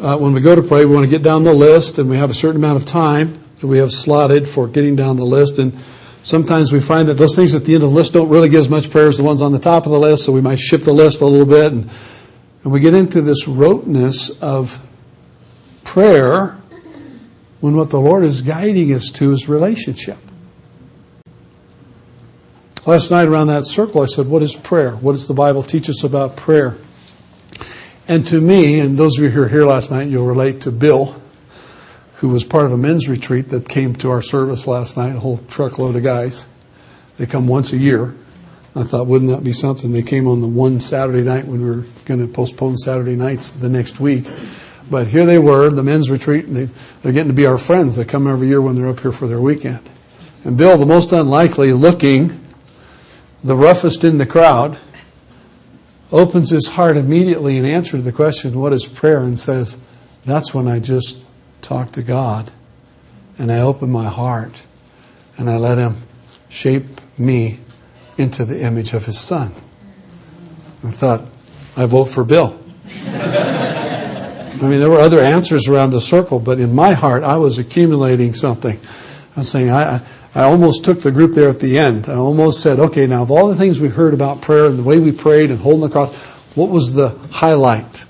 [0.00, 2.16] Uh, when we go to pray, we want to get down the list, and we
[2.16, 5.58] have a certain amount of time that we have slotted for getting down the list.
[5.58, 5.78] And
[6.22, 8.60] sometimes we find that those things at the end of the list don't really get
[8.60, 10.58] as much prayer as the ones on the top of the list, so we might
[10.58, 11.72] shift the list a little bit.
[11.72, 11.90] And,
[12.64, 14.84] and we get into this roteness of
[15.84, 16.58] prayer
[17.60, 20.18] when what the Lord is guiding us to is relationship.
[22.86, 24.92] Last night around that circle, I said, What is prayer?
[24.92, 26.76] What does the Bible teach us about prayer?
[28.06, 30.72] And to me, and those of you who were here last night, you'll relate to
[30.72, 31.20] Bill,
[32.18, 35.20] who was part of a men's retreat that came to our service last night, a
[35.20, 36.46] whole truckload of guys.
[37.16, 38.14] They come once a year.
[38.74, 39.92] I thought, wouldn't that be something?
[39.92, 43.52] They came on the one Saturday night when we were going to postpone Saturday nights
[43.52, 44.24] the next week.
[44.90, 46.64] But here they were, the men's retreat, and they,
[47.02, 47.96] they're getting to be our friends.
[47.96, 49.88] They come every year when they're up here for their weekend.
[50.44, 52.40] And Bill, the most unlikely looking,
[53.44, 54.78] the roughest in the crowd,
[56.10, 59.18] opens his heart immediately in answer to the question, What is prayer?
[59.18, 59.76] and says,
[60.24, 61.18] That's when I just
[61.62, 62.50] talk to God
[63.38, 64.64] and I open my heart
[65.36, 65.96] and I let Him
[66.48, 66.84] shape
[67.16, 67.60] me
[68.16, 69.52] into the image of His Son.
[70.84, 71.22] I thought,
[71.76, 72.60] I vote for Bill.
[73.06, 77.58] I mean, there were other answers around the circle, but in my heart, I was
[77.58, 78.78] accumulating something.
[79.36, 80.00] I was saying, I,
[80.34, 82.08] I almost took the group there at the end.
[82.08, 84.82] I almost said, okay, now of all the things we heard about prayer and the
[84.82, 86.14] way we prayed and holding the cross,
[86.56, 88.04] what was the highlight?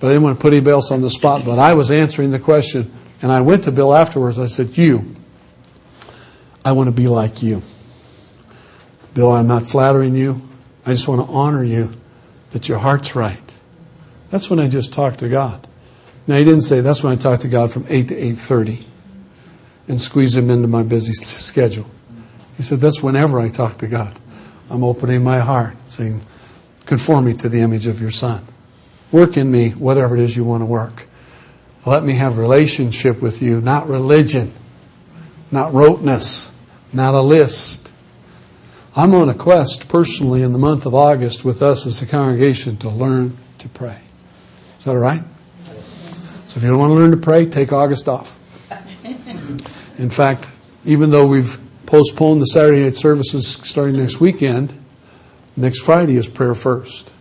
[0.00, 2.30] But I didn't want to put anybody else on the spot, but I was answering
[2.30, 2.90] the question.
[3.22, 4.38] And I went to Bill afterwards.
[4.38, 5.14] I said, You,
[6.64, 7.62] I want to be like you.
[9.12, 10.40] Bill, I'm not flattering you.
[10.86, 11.92] I just want to honor you
[12.50, 13.38] that your heart's right.
[14.30, 15.66] That's when I just talked to God.
[16.26, 18.84] Now he didn't say that's when I talk to God from 8 to 8:30
[19.88, 21.86] and squeeze him into my busy schedule.
[22.56, 24.16] He said that's whenever I talk to God.
[24.70, 26.22] I'm opening my heart saying
[26.86, 28.46] conform me to the image of your son.
[29.12, 31.06] Work in me whatever it is you want to work.
[31.86, 34.52] Let me have relationship with you, not religion,
[35.50, 36.54] not roteness,
[36.92, 37.90] not a list.
[38.94, 42.76] I'm on a quest personally in the month of August with us as a congregation
[42.78, 43.98] to learn to pray.
[44.78, 45.22] Is that all right?
[45.64, 48.38] So if you don't want to learn to pray, take August off.
[49.98, 50.48] In fact,
[50.84, 54.72] even though we've postponed the Saturday night services starting next weekend,
[55.56, 57.12] next Friday is prayer first.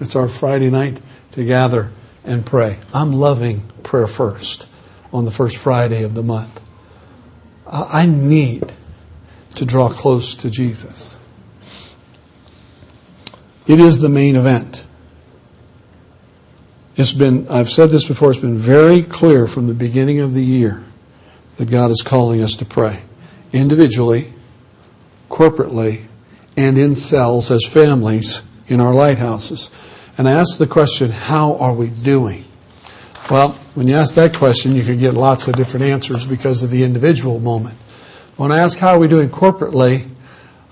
[0.00, 1.00] It's our Friday night
[1.32, 1.90] to gather
[2.24, 2.78] and pray.
[2.92, 4.66] I'm loving prayer first
[5.12, 6.60] on the first Friday of the month.
[7.66, 8.72] I need
[9.56, 11.18] to draw close to Jesus.
[13.66, 14.86] It is the main event.
[16.96, 20.42] It's been, I've said this before, it's been very clear from the beginning of the
[20.42, 20.82] year
[21.56, 23.02] that God is calling us to pray.
[23.52, 24.32] Individually,
[25.28, 26.06] corporately,
[26.56, 29.70] and in cells as families in our lighthouses.
[30.18, 32.44] And I ask the question, how are we doing?
[33.30, 36.70] Well, when you ask that question, you can get lots of different answers because of
[36.70, 37.76] the individual moment.
[38.36, 40.10] When I ask how are we doing corporately,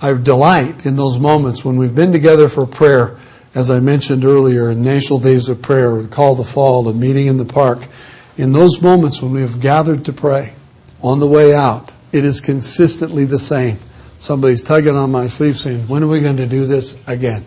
[0.03, 3.19] I delight in those moments when we've been together for prayer,
[3.55, 7.29] as I mentioned earlier, in National Days of Prayer, or Call the Fall, a meeting
[7.29, 7.87] in the park.
[8.37, 10.55] In those moments when we have gathered to pray,
[11.03, 13.79] on the way out, it is consistently the same.
[14.19, 17.45] Somebody's tugging on my sleeve saying, when are we going to do this again?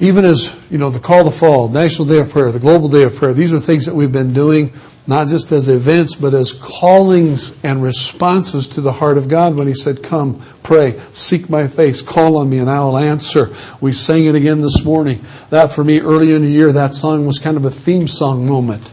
[0.00, 3.02] Even as, you know, the call to fall, National Day of Prayer, the Global Day
[3.02, 4.72] of Prayer, these are things that we've been doing
[5.06, 9.66] not just as events, but as callings and responses to the heart of God when
[9.66, 13.52] He said, Come, pray, seek my face, call on me, and I will answer.
[13.80, 15.24] We sang it again this morning.
[15.50, 18.46] That for me, early in the year, that song was kind of a theme song
[18.46, 18.92] moment.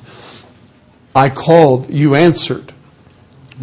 [1.15, 2.73] I called, you answered.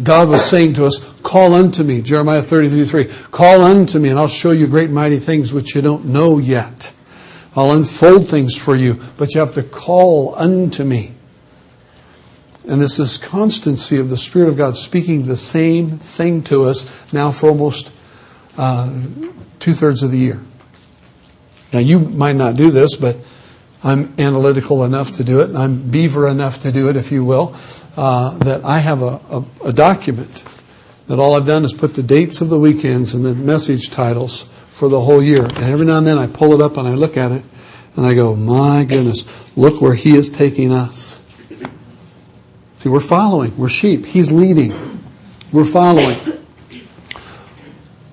[0.01, 3.05] God was saying to us, Call unto me, Jeremiah 33 3.
[3.31, 6.93] Call unto me, and I'll show you great mighty things which you don't know yet.
[7.55, 11.13] I'll unfold things for you, but you have to call unto me.
[12.67, 17.13] And this is constancy of the Spirit of God speaking the same thing to us
[17.13, 17.91] now for almost
[18.57, 18.91] uh,
[19.59, 20.41] two thirds of the year.
[21.71, 23.17] Now, you might not do this, but
[23.83, 25.49] I'm analytical enough to do it.
[25.49, 27.55] And I'm beaver enough to do it, if you will,
[27.95, 30.43] uh, that I have a, a, a document
[31.07, 34.49] that all I've done is put the dates of the weekends and the message titles
[34.75, 35.41] for the whole year.
[35.41, 37.43] And every now and then I pull it up and I look at it
[37.95, 41.23] and I go, my goodness, look where he is taking us.
[42.75, 43.57] See, we're following.
[43.57, 44.05] We're sheep.
[44.05, 44.73] He's leading.
[45.53, 46.19] We're following.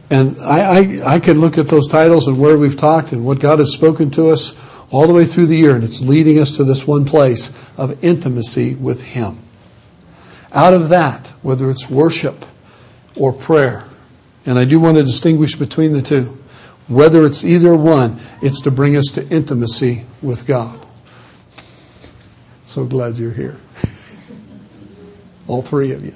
[0.09, 3.41] And I, I, I can look at those titles and where we've talked and what
[3.41, 4.55] God has spoken to us
[4.93, 8.05] all the way through the year, and it's leading us to this one place of
[8.05, 9.39] intimacy with Him.
[10.53, 12.45] Out of that, whether it's worship
[13.17, 13.85] or prayer,
[14.45, 16.42] and I do want to distinguish between the two,
[16.95, 20.79] whether it's either one, it's to bring us to intimacy with God.
[22.67, 23.57] So glad you're here.
[25.47, 26.15] All three of you.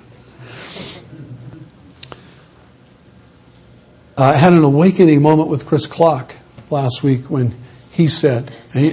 [4.18, 6.34] I had an awakening moment with Chris Clark
[6.70, 7.54] last week when
[7.90, 8.92] he said, he,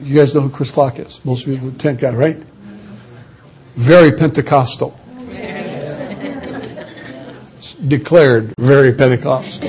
[0.00, 1.24] you guys know who Chris Clark is?
[1.24, 2.36] Most of you, the tent guy, right?
[3.76, 4.98] Very Pentecostal.
[7.86, 9.68] Declared very Pentecostal.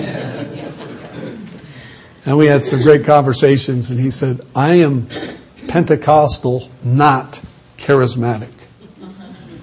[2.27, 5.07] And we had some great conversations, and he said, I am
[5.69, 7.41] Pentecostal, not
[7.77, 8.51] charismatic.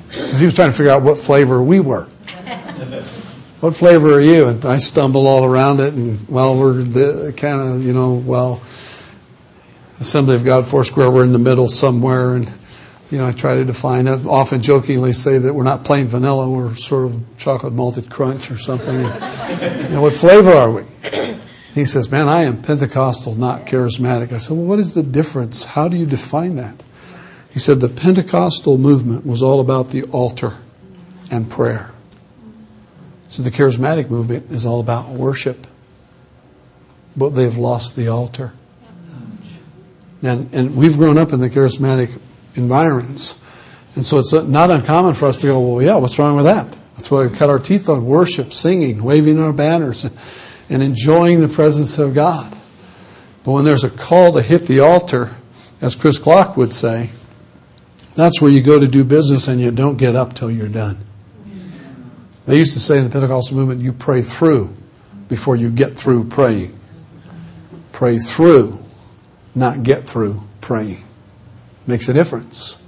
[0.08, 2.08] Because he was trying to figure out what flavor we were.
[3.60, 4.48] What flavor are you?
[4.48, 8.62] And I stumble all around it, and well, we're the kind of, you know, well,
[10.00, 12.50] Assembly of God Foursquare, we're in the middle somewhere, and
[13.10, 14.24] you know, I try to define it.
[14.24, 18.56] Often jokingly say that we're not plain vanilla, we're sort of chocolate malted crunch or
[18.56, 19.00] something.
[19.00, 20.84] you know, what flavor are we?
[21.74, 24.32] He says, Man, I am Pentecostal, not charismatic.
[24.32, 25.64] I said, Well, what is the difference?
[25.64, 26.82] How do you define that?
[27.50, 30.56] He said, The Pentecostal movement was all about the altar
[31.30, 31.90] and prayer.
[33.28, 35.66] So the charismatic movement is all about worship,
[37.16, 38.52] but they've lost the altar.
[40.22, 42.18] And, and we've grown up in the charismatic
[42.54, 43.38] environments.
[43.96, 46.74] And so it's not uncommon for us to go, well, yeah, what's wrong with that?
[46.96, 50.06] That's why we cut our teeth on worship, singing, waving our banners,
[50.68, 52.50] and, enjoying the presence of God.
[53.44, 55.36] But when there's a call to hit the altar,
[55.80, 57.10] as Chris Clark would say,
[58.14, 60.98] that's where you go to do business and you don't get up till you're done.
[62.46, 64.74] They used to say in the Pentecostal movement, you pray through
[65.28, 66.78] before you get through praying.
[67.92, 68.78] Pray through,
[69.54, 71.02] not get through praying.
[71.86, 72.82] Makes a difference.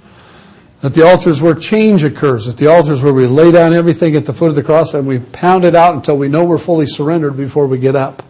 [0.83, 4.25] At the altars where change occurs, at the altars where we lay down everything at
[4.25, 6.85] the foot of the cross and we pound it out until we know we're fully
[6.85, 8.21] surrendered before we get up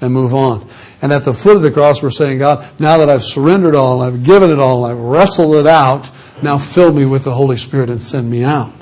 [0.00, 0.68] and move on.
[1.00, 4.02] And at the foot of the cross, we're saying, God, now that I've surrendered all,
[4.02, 6.10] I've given it all, I've wrestled it out,
[6.42, 8.72] now fill me with the Holy Spirit and send me out.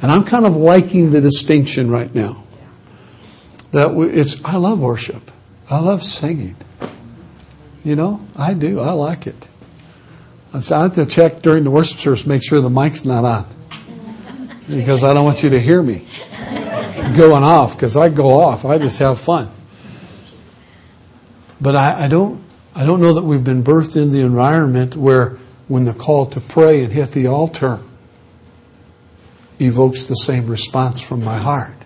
[0.00, 2.44] And I'm kind of liking the distinction right now.
[3.72, 5.30] That it's, I love worship.
[5.70, 6.56] I love singing.
[7.82, 8.78] You know, I do.
[8.80, 9.48] I like it.
[10.54, 13.46] I have to check during the worship service, make sure the mic's not on.
[14.68, 16.06] Because I don't want you to hear me
[17.16, 18.64] going off, because I go off.
[18.64, 19.50] I just have fun.
[21.60, 22.42] But I, I don't
[22.74, 25.36] I don't know that we've been birthed in the environment where
[25.68, 27.80] when the call to pray and hit the altar
[29.60, 31.76] evokes the same response from my heart.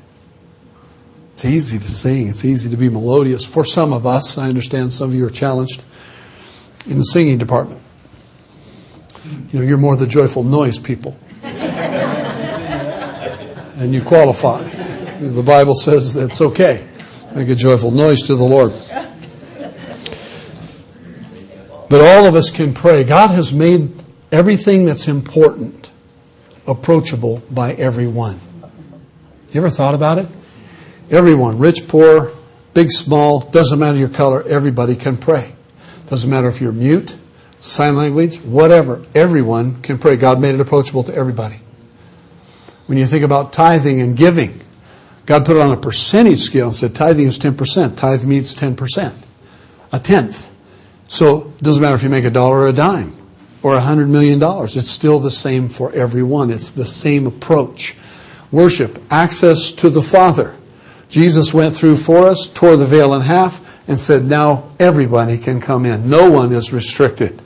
[1.34, 3.44] It's easy to sing, it's easy to be melodious.
[3.44, 5.82] For some of us, I understand some of you are challenged
[6.86, 7.82] in the singing department.
[9.50, 11.16] You know, you're more the joyful noise people.
[13.76, 14.62] and you qualify.
[15.20, 16.86] The Bible says that's okay.
[17.34, 18.72] Make a joyful noise to the Lord.
[21.88, 23.04] But all of us can pray.
[23.04, 23.92] God has made
[24.32, 25.92] everything that's important
[26.66, 28.40] approachable by everyone.
[29.52, 30.26] You ever thought about it?
[31.10, 32.32] Everyone, rich, poor,
[32.74, 35.52] big, small, doesn't matter your color, everybody can pray.
[36.08, 37.16] Doesn't matter if you're mute,
[37.60, 39.04] sign language, whatever.
[39.14, 40.16] Everyone can pray.
[40.16, 41.60] God made it approachable to everybody.
[42.86, 44.60] When you think about tithing and giving,
[45.26, 47.96] God put it on a percentage scale and said tithing is 10%.
[47.96, 49.14] Tithe means 10%,
[49.92, 50.48] a tenth.
[51.08, 53.14] So it doesn't matter if you make a dollar or a dime
[53.62, 54.76] or a hundred million dollars.
[54.76, 56.50] It's still the same for everyone.
[56.50, 57.96] It's the same approach.
[58.52, 60.54] Worship, access to the Father.
[61.08, 65.60] Jesus went through for us, tore the veil in half, and said, now everybody can
[65.60, 66.08] come in.
[66.08, 67.40] No one is restricted.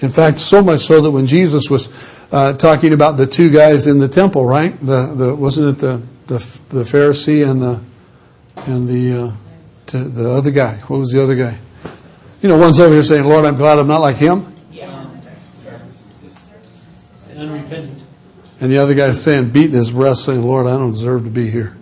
[0.00, 1.88] In fact, so much so that when Jesus was
[2.30, 4.78] uh, talking about the two guys in the temple, right?
[4.80, 6.38] The, the wasn't it the, the,
[6.68, 7.80] the Pharisee and the
[8.66, 9.32] and the uh,
[9.86, 10.74] to, the other guy?
[10.86, 11.58] What was the other guy?
[12.42, 14.54] You know, one's over here saying, "Lord, I'm glad I'm not like him."
[17.36, 18.02] Unrepentant.
[18.60, 21.50] And the other guy's saying, beating his breast, saying, "Lord, I don't deserve to be
[21.50, 21.76] here."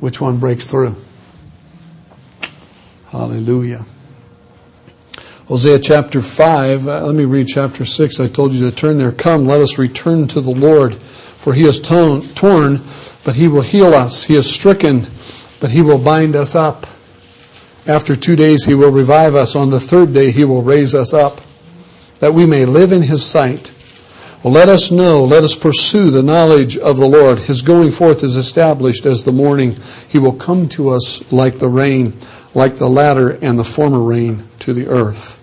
[0.00, 0.96] Which one breaks through?
[3.08, 3.84] Hallelujah.
[5.48, 8.18] Hosea chapter 5, uh, let me read chapter 6.
[8.18, 9.12] I told you to turn there.
[9.12, 12.80] Come, let us return to the Lord, for he is torn, torn,
[13.24, 14.24] but he will heal us.
[14.24, 15.06] He is stricken,
[15.60, 16.84] but he will bind us up.
[17.86, 19.54] After two days he will revive us.
[19.54, 21.40] On the third day he will raise us up,
[22.18, 23.72] that we may live in his sight.
[24.42, 27.38] Well, let us know, let us pursue the knowledge of the Lord.
[27.38, 29.76] His going forth is established as the morning.
[30.08, 32.14] He will come to us like the rain
[32.56, 35.42] like the latter and the former rain to the earth.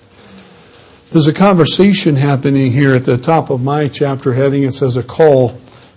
[1.11, 4.64] There's a conversation happening here at the top of my chapter heading.
[4.64, 5.55] It says a call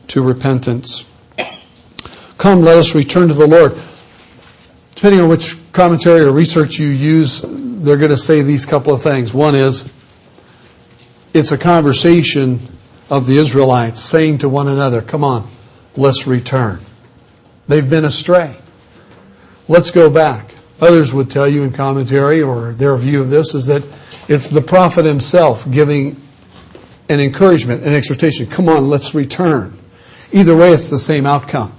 [0.09, 1.07] to repentance.
[2.37, 3.73] Come, let us return to the Lord.
[4.95, 9.03] Depending on which commentary or research you use, they're going to say these couple of
[9.03, 9.33] things.
[9.33, 9.91] One is,
[11.33, 12.61] it's a conversation
[13.09, 15.49] of the Israelites saying to one another, come on,
[15.97, 16.81] let's return.
[17.69, 18.55] They've been astray.
[19.67, 20.53] Let's go back.
[20.81, 23.83] Others would tell you in commentary or their view of this is that
[24.29, 26.21] it's the prophet himself giving
[27.09, 28.47] an encouragement, an exhortation.
[28.47, 29.79] Come on, let's return.
[30.33, 31.73] Either way, it's the same outcome.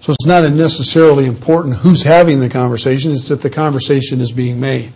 [0.00, 4.60] So it's not necessarily important who's having the conversation, it's that the conversation is being
[4.60, 4.92] made.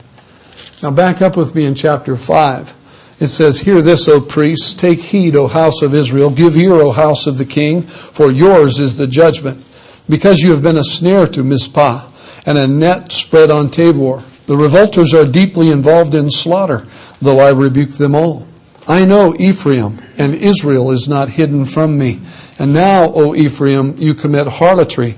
[0.83, 2.75] Now back up with me in chapter 5.
[3.21, 6.93] It says, Hear this, O priests, take heed, O house of Israel, give ear, O
[6.93, 9.65] house of the king, for yours is the judgment.
[10.09, 12.08] Because you have been a snare to Mizpah,
[12.49, 14.23] and a net spread on Tabor.
[14.47, 16.87] The revolters are deeply involved in slaughter,
[17.21, 18.49] though I rebuke them all.
[18.87, 22.21] I know Ephraim, and Israel is not hidden from me.
[22.59, 25.17] And now, O Ephraim, you commit harlotry.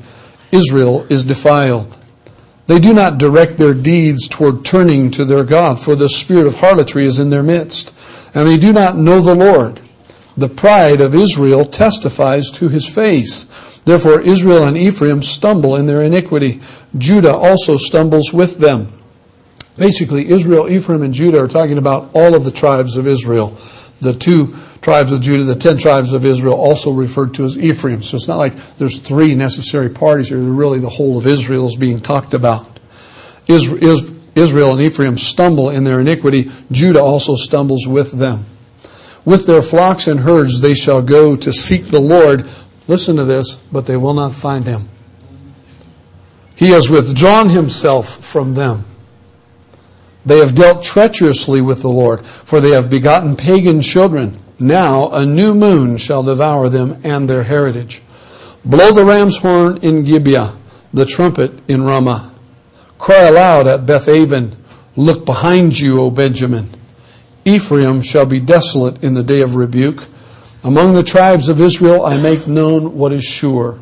[0.50, 1.96] Israel is defiled.
[2.66, 6.56] They do not direct their deeds toward turning to their God, for the spirit of
[6.56, 7.94] harlotry is in their midst.
[8.34, 9.78] And they do not know the Lord.
[10.36, 13.44] The pride of Israel testifies to his face.
[13.84, 16.60] Therefore, Israel and Ephraim stumble in their iniquity.
[16.96, 18.92] Judah also stumbles with them.
[19.76, 23.56] Basically, Israel, Ephraim, and Judah are talking about all of the tribes of Israel.
[24.00, 28.02] The two tribes of Judah, the ten tribes of Israel, also referred to as Ephraim.
[28.02, 30.38] So it's not like there's three necessary parties here.
[30.38, 32.78] Really, the whole of Israel is being talked about.
[33.48, 36.50] Israel and Ephraim stumble in their iniquity.
[36.70, 38.46] Judah also stumbles with them.
[39.24, 42.48] With their flocks and herds they shall go to seek the Lord.
[42.88, 44.88] Listen to this, but they will not find him.
[46.54, 48.84] He has withdrawn himself from them.
[50.26, 54.38] They have dealt treacherously with the Lord, for they have begotten pagan children.
[54.58, 58.02] Now a new moon shall devour them and their heritage.
[58.64, 60.54] Blow the ram's horn in Gibeah,
[60.92, 62.34] the trumpet in Ramah.
[62.98, 64.56] Cry aloud at Beth Bethaven.
[64.96, 66.68] Look behind you, O Benjamin.
[67.44, 70.06] Ephraim shall be desolate in the day of rebuke.
[70.62, 73.80] Among the tribes of Israel I make known what is sure.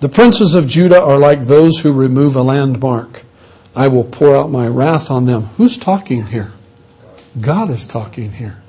[0.00, 3.22] The princes of Judah are like those who remove a landmark.
[3.74, 5.42] I will pour out my wrath on them.
[5.56, 6.52] Who's talking here?
[7.40, 8.62] God is talking here.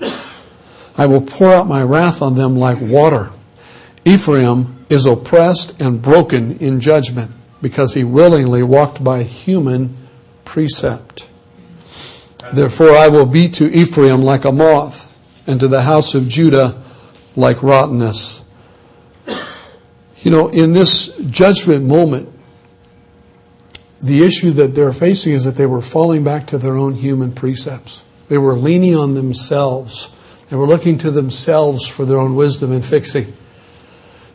[0.98, 3.30] I will pour out my wrath on them like water.
[4.06, 9.96] Ephraim is oppressed and broken in judgment because he willingly walked by human
[10.46, 11.29] precept.
[12.54, 15.06] Therefore, I will be to Ephraim like a moth,
[15.48, 16.82] and to the house of Judah
[17.36, 18.44] like rottenness.
[20.22, 22.30] You know, in this judgment moment,
[24.02, 27.32] the issue that they're facing is that they were falling back to their own human
[27.32, 28.04] precepts.
[28.30, 30.14] They were leaning on themselves.
[30.50, 33.34] They were looking to themselves for their own wisdom and fixing.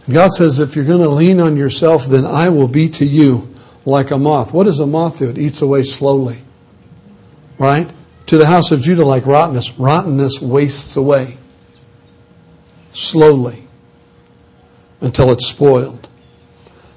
[0.07, 3.07] And God says, if you're going to lean on yourself, then I will be to
[3.07, 4.53] you like a moth.
[4.53, 5.31] What does a moth do?
[5.31, 6.44] It eats away slowly.
[7.59, 7.93] Right?
[8.27, 9.79] To the house of Judah like rottenness.
[9.79, 11.39] Rottenness wastes away
[12.93, 13.65] slowly
[15.01, 16.09] until it's spoiled.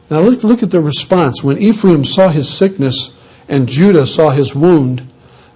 [0.10, 1.44] Now look, look at the response.
[1.44, 3.16] When Ephraim saw his sickness
[3.50, 5.08] and Judah saw his wound,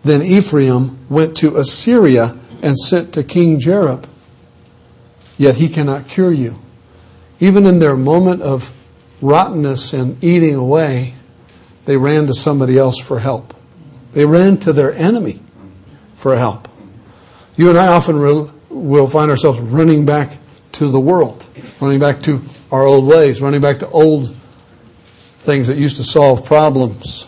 [0.03, 4.05] then Ephraim went to Assyria and sent to King Jareb.
[5.37, 6.59] Yet he cannot cure you.
[7.39, 8.73] Even in their moment of
[9.21, 11.13] rottenness and eating away,
[11.85, 13.53] they ran to somebody else for help.
[14.13, 15.39] They ran to their enemy
[16.15, 16.67] for help.
[17.55, 18.19] You and I often
[18.69, 20.37] will find ourselves running back
[20.73, 21.45] to the world,
[21.79, 22.41] running back to
[22.71, 24.35] our old ways, running back to old
[25.37, 27.27] things that used to solve problems.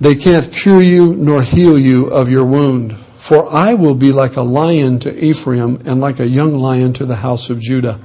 [0.00, 2.96] They can't cure you nor heal you of your wound.
[3.16, 7.06] For I will be like a lion to Ephraim and like a young lion to
[7.06, 7.98] the house of Judah.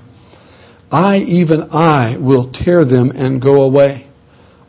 [0.92, 4.09] I, even I, will tear them and go away.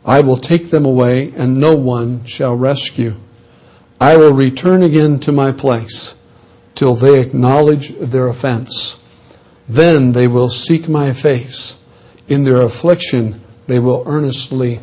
[0.05, 3.15] I will take them away and no one shall rescue.
[3.99, 6.19] I will return again to my place
[6.73, 8.99] till they acknowledge their offense.
[9.69, 11.77] Then they will seek my face
[12.31, 14.79] in their affliction, they will earnestly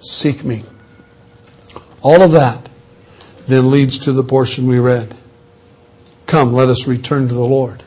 [0.00, 0.62] seek me.
[2.02, 2.68] All of that
[3.46, 5.14] then leads to the portion we read.
[6.26, 7.82] Come, let us return to the Lord.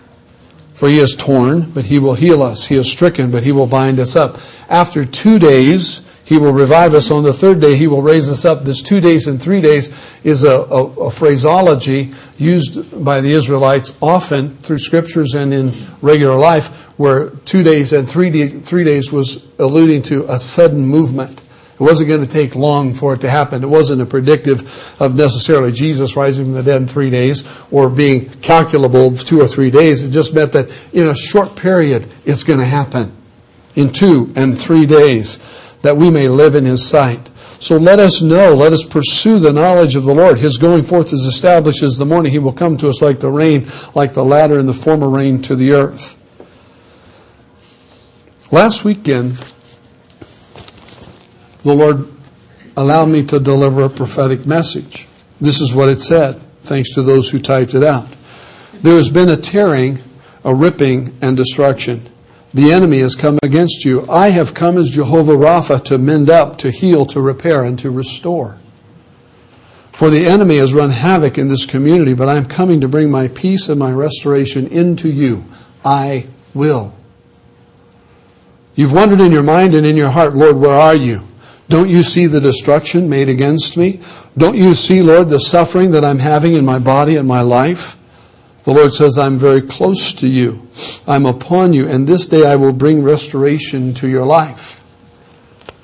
[0.73, 2.65] For he is torn, but he will heal us.
[2.65, 4.39] He is stricken, but he will bind us up.
[4.67, 7.11] After two days, he will revive us.
[7.11, 8.63] On the third day, he will raise us up.
[8.63, 9.91] This two days and three days
[10.23, 15.71] is a, a, a, phraseology used by the Israelites often through scriptures and in
[16.01, 16.67] regular life
[16.97, 21.39] where two days and three, day, three days was alluding to a sudden movement.
[21.73, 23.63] It wasn't going to take long for it to happen.
[23.63, 27.89] It wasn't a predictive of necessarily Jesus rising from the dead in three days or
[27.89, 30.03] being calculable two or three days.
[30.03, 33.11] It just meant that in a short period, it's going to happen
[33.75, 35.39] in two and three days
[35.83, 37.29] that we may live in His sight.
[37.59, 40.39] So let us know, let us pursue the knowledge of the Lord.
[40.39, 42.31] His going forth is established as the morning.
[42.31, 45.41] He will come to us like the rain, like the latter and the former rain
[45.43, 46.19] to the earth.
[48.51, 49.35] Last weekend,
[51.63, 52.11] the Lord
[52.75, 55.07] allowed me to deliver a prophetic message.
[55.39, 58.07] This is what it said, thanks to those who typed it out.
[58.81, 59.99] There has been a tearing,
[60.43, 62.09] a ripping, and destruction.
[62.53, 64.09] The enemy has come against you.
[64.09, 67.89] I have come as Jehovah Rapha to mend up, to heal, to repair, and to
[67.89, 68.57] restore.
[69.91, 73.09] For the enemy has run havoc in this community, but I am coming to bring
[73.09, 75.45] my peace and my restoration into you.
[75.83, 76.93] I will.
[78.75, 81.27] You've wondered in your mind and in your heart, Lord, where are you?
[81.69, 83.99] Don't you see the destruction made against me?
[84.37, 87.97] Don't you see, Lord, the suffering that I'm having in my body and my life?
[88.63, 90.67] The Lord says, I'm very close to you.
[91.05, 94.83] I'm upon you, and this day I will bring restoration to your life.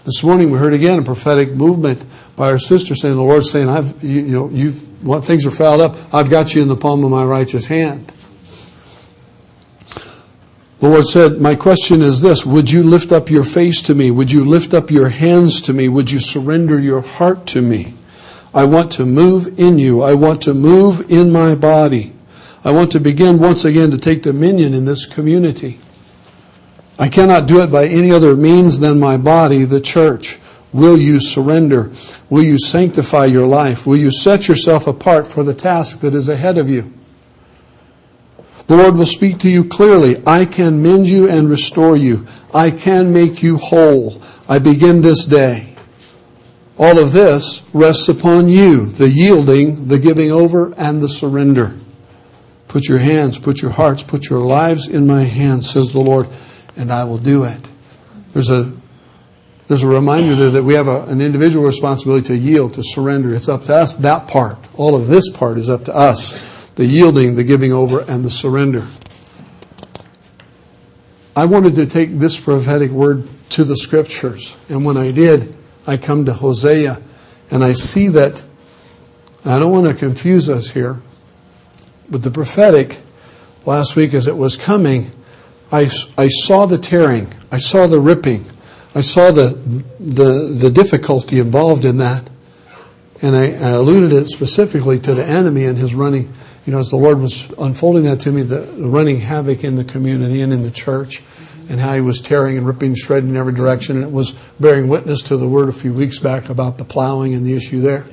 [0.05, 2.03] This morning we heard again a prophetic movement
[2.38, 5.51] by our sister saying, the Lord's saying, I've, you, you know, you've, what things are
[5.51, 8.13] fouled up, I've got you in the palm of my righteous hand.
[10.80, 14.11] The Lord said, My question is this Would you lift up your face to me?
[14.11, 15.89] Would you lift up your hands to me?
[15.89, 17.93] Would you surrender your heart to me?
[18.53, 20.01] I want to move in you.
[20.01, 22.13] I want to move in my body.
[22.64, 25.80] I want to begin once again to take dominion in this community.
[26.97, 30.39] I cannot do it by any other means than my body, the church.
[30.74, 31.91] Will you surrender?
[32.30, 33.88] Will you sanctify your life?
[33.88, 36.93] Will you set yourself apart for the task that is ahead of you?
[38.68, 40.22] The Lord will speak to you clearly.
[40.28, 42.28] I can mend you and restore you.
[42.53, 44.22] I can make you whole.
[44.47, 45.74] I begin this day.
[46.78, 51.76] All of this rests upon you the yielding, the giving over, and the surrender.
[52.70, 56.28] Put your hands, put your hearts, put your lives in my hands, says the Lord,
[56.78, 57.70] and I will do it.
[58.32, 58.72] There's a
[59.67, 63.36] there's a reminder there that we have a, an individual responsibility to yield, to surrender.
[63.36, 63.97] It's up to us.
[63.97, 67.99] That part, all of this part is up to us the yielding, the giving over,
[67.99, 68.88] and the surrender.
[71.36, 74.57] I wanted to take this prophetic word to the scriptures.
[74.70, 75.55] And when I did,
[75.86, 77.01] I come to Hosea
[77.51, 78.41] and I see that,
[79.43, 81.01] I don't want to confuse us here,
[82.10, 83.01] but the prophetic
[83.66, 85.12] last week as it was coming,
[85.72, 88.45] I, I saw the tearing, I saw the ripping,
[88.95, 89.49] I saw the,
[89.99, 92.28] the, the difficulty involved in that.
[93.22, 96.34] And I, I alluded it specifically to the enemy and his running
[96.70, 99.84] you know, as the Lord was unfolding that to me, the, running havoc in the
[99.84, 101.24] community and in the church,
[101.68, 104.88] and how he was tearing and ripping, shredding in every direction, and it was bearing
[104.88, 108.05] witness to the word a few weeks back about the plowing and the issue there.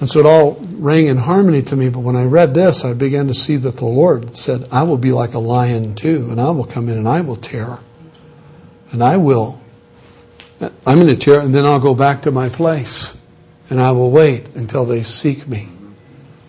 [0.00, 2.92] And so it all rang in harmony to me, but when I read this, I
[2.92, 6.40] began to see that the Lord said, I will be like a lion too, and
[6.40, 7.78] I will come in and I will tear.
[8.92, 9.60] And I will.
[10.60, 13.16] I'm going to tear, and then I'll go back to my place,
[13.68, 15.68] and I will wait until they seek me.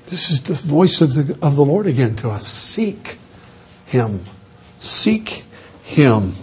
[0.06, 2.48] This is the voice of the, of the Lord again to us.
[2.48, 3.18] Seek
[3.86, 4.24] Him.
[4.80, 5.44] Seek
[5.84, 6.34] Him.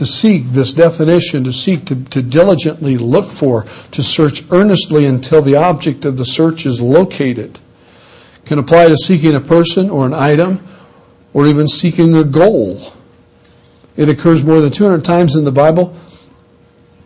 [0.00, 5.42] To seek this definition, to seek, to, to diligently look for, to search earnestly until
[5.42, 7.58] the object of the search is located.
[8.46, 10.66] Can apply to seeking a person or an item
[11.34, 12.94] or even seeking a goal.
[13.94, 15.94] It occurs more than 200 times in the Bible.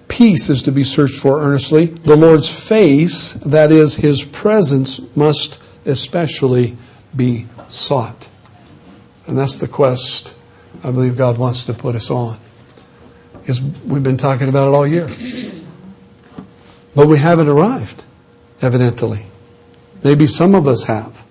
[0.07, 1.87] Peace is to be searched for earnestly.
[1.87, 6.77] The Lord's face, that is, His presence, must especially
[7.17, 8.29] be sought.
[9.27, 10.37] And that's the quest
[10.85, 12.39] I believe God wants to put us on.
[13.47, 15.09] Is we've been talking about it all year.
[16.95, 18.05] But we haven't arrived,
[18.63, 19.27] evidently.
[20.03, 21.25] Maybe some of us have.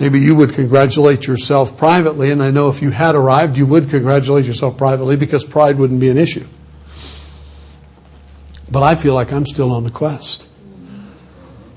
[0.00, 3.90] Maybe you would congratulate yourself privately, and I know if you had arrived, you would
[3.90, 6.46] congratulate yourself privately because pride wouldn't be an issue.
[8.70, 10.48] But I feel like I'm still on the quest.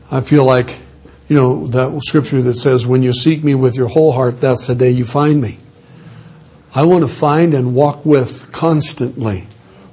[0.09, 0.79] I feel like
[1.27, 4.67] you know, that scripture that says, when you seek me with your whole heart, that's
[4.67, 5.59] the day you find me.
[6.73, 9.47] I want to find and walk with constantly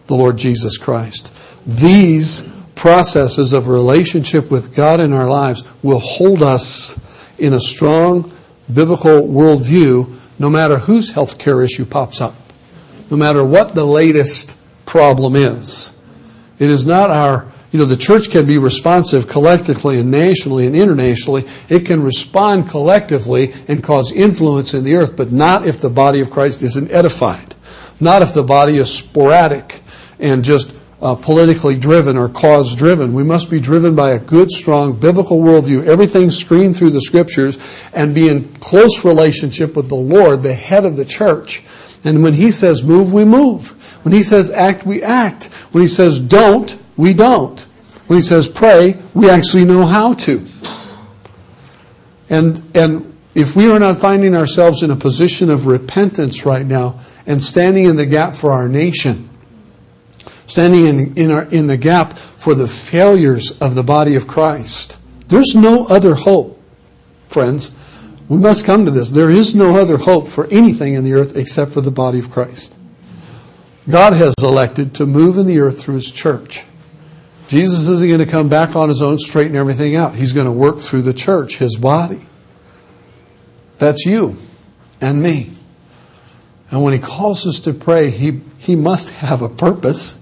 [0.06, 1.32] the Lord Jesus Christ.
[1.66, 7.00] These processes of relationship with God in our lives will hold us
[7.38, 8.30] in a strong
[8.72, 12.34] biblical worldview no matter whose health care issue pops up,
[13.10, 15.92] no matter what the latest problem is.
[16.58, 20.76] It is not our you know, the church can be responsive collectively and nationally and
[20.76, 21.44] internationally.
[21.68, 26.20] It can respond collectively and cause influence in the earth, but not if the body
[26.20, 27.56] of Christ isn't edified.
[27.98, 29.82] Not if the body is sporadic
[30.24, 33.12] and just uh, politically driven or cause driven.
[33.12, 37.58] We must be driven by a good, strong biblical worldview, everything screened through the scriptures,
[37.92, 41.62] and be in close relationship with the Lord, the head of the church.
[42.02, 43.70] And when He says move, we move.
[44.04, 45.44] When He says act, we act.
[45.72, 47.64] When He says don't, we don't.
[48.06, 50.46] When he says pray, we actually know how to.
[52.28, 57.00] And, and if we are not finding ourselves in a position of repentance right now
[57.26, 59.30] and standing in the gap for our nation,
[60.46, 64.98] standing in, in, our, in the gap for the failures of the body of Christ.
[65.28, 66.60] There's no other hope,
[67.28, 67.74] friends.
[68.28, 69.10] We must come to this.
[69.10, 72.30] There is no other hope for anything in the earth except for the body of
[72.30, 72.78] Christ.
[73.88, 76.64] God has elected to move in the earth through His church.
[77.48, 80.14] Jesus isn't going to come back on His own, straighten everything out.
[80.14, 82.20] He's going to work through the church, His body.
[83.78, 84.36] That's you
[85.00, 85.50] and me.
[86.70, 90.18] And when He calls us to pray, He, he must have a purpose,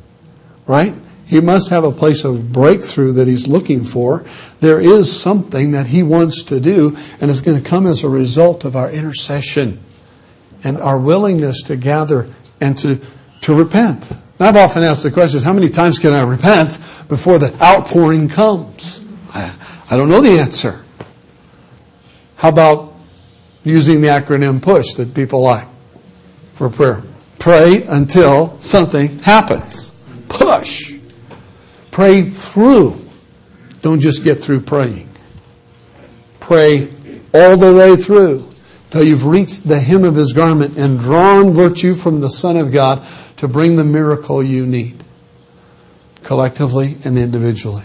[0.67, 0.95] right?
[1.27, 4.25] He must have a place of breakthrough that He's looking for.
[4.61, 8.09] There is something that He wants to do, and it's going to come as a
[8.09, 9.81] result of our intercession
[10.65, 12.29] and our willingness to gather
[12.61, 13.01] and to,
[13.43, 14.13] to repent.
[14.39, 19.01] I've often asked the question, how many times can I repent before the outpouring comes?
[19.33, 19.55] I,
[19.91, 20.85] I don't know the answer.
[22.37, 22.95] How about
[23.63, 25.69] using the acronym PUSH that people like
[26.55, 27.03] for prayer?
[27.39, 29.91] Pray until something happens.
[30.33, 30.97] Push.
[31.91, 32.97] Pray through.
[33.83, 35.09] Don't just get through praying.
[36.41, 36.89] Pray
[37.35, 38.49] all the way through
[38.91, 42.72] till you've reached the hem of his garment and drawn virtue from the Son of
[42.72, 43.07] God
[43.37, 45.03] to bring the miracle you need,
[46.22, 47.85] collectively and individually.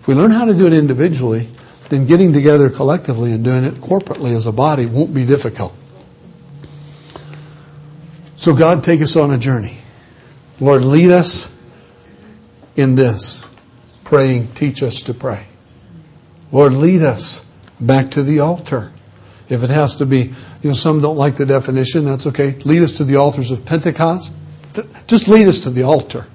[0.00, 1.48] If we learn how to do it individually,
[1.88, 5.74] then getting together collectively and doing it corporately as a body won't be difficult.
[8.36, 9.78] So, God, take us on a journey.
[10.60, 11.52] Lord, lead us
[12.76, 13.50] in this.
[14.04, 15.46] Praying, teach us to pray.
[16.52, 17.44] Lord, lead us
[17.80, 18.92] back to the altar.
[19.48, 20.18] If it has to be,
[20.62, 22.52] you know, some don't like the definition, that's okay.
[22.64, 24.34] Lead us to the altars of Pentecost.
[25.06, 26.26] Just lead us to the altar.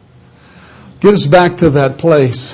[1.00, 2.54] Get us back to that place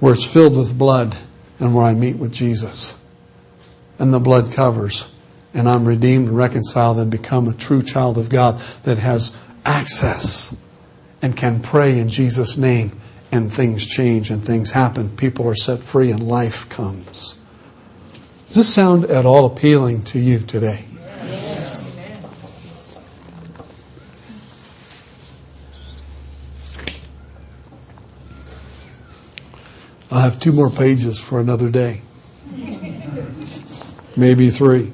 [0.00, 1.16] where it's filled with blood
[1.58, 2.98] and where I meet with Jesus.
[3.98, 5.12] And the blood covers.
[5.52, 10.56] And I'm redeemed and reconciled and become a true child of God that has access
[11.22, 12.98] and can pray in Jesus' name.
[13.32, 15.16] And things change and things happen.
[15.16, 17.38] People are set free and life comes.
[18.48, 20.86] Does this sound at all appealing to you today?
[30.10, 32.00] I'll have two more pages for another day.
[34.16, 34.92] Maybe three.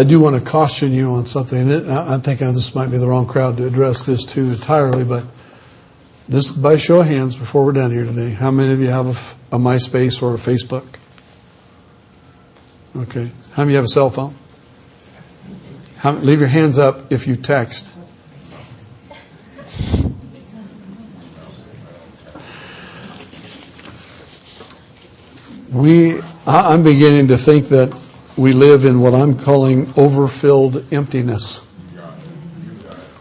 [0.00, 1.70] I do want to caution you on something.
[1.70, 5.26] I think this might be the wrong crowd to address this to entirely, but
[6.26, 8.30] this by show of hands before we're done here today.
[8.30, 9.08] How many of you have
[9.52, 10.86] a, a MySpace or a Facebook?
[12.96, 13.30] Okay.
[13.52, 14.34] How many of you have a cell phone?
[15.98, 17.92] How, leave your hands up if you text.
[25.70, 27.92] We, I'm beginning to think that
[28.36, 31.66] we live in what I'm calling overfilled emptiness.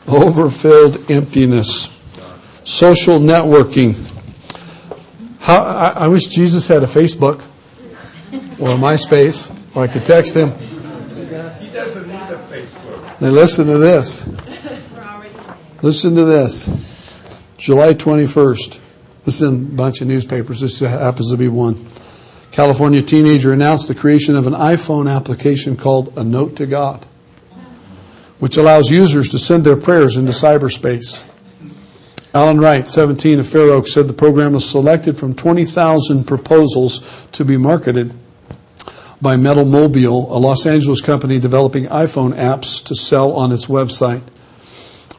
[0.08, 1.96] Overfilled emptiness.
[2.64, 3.96] Social networking.
[5.40, 7.44] How, I, I wish Jesus had a Facebook
[8.60, 10.52] or a MySpace, or I could text him.
[10.52, 13.22] He doesn't need a Facebook.
[13.22, 14.28] Now listen to this.
[15.82, 16.68] Listen to this.
[17.58, 18.80] July 21st.
[19.26, 20.62] This is in a bunch of newspapers.
[20.62, 21.88] This happens to be one.
[22.52, 27.06] California teenager announced the creation of an iPhone application called A Note to God,
[28.40, 31.26] which allows users to send their prayers into cyberspace.
[32.34, 37.44] Alan Wright, 17 of Fair Oaks, said the program was selected from 20,000 proposals to
[37.44, 38.14] be marketed
[39.22, 44.22] by Metal Mobile, a Los Angeles company developing iPhone apps to sell on its website.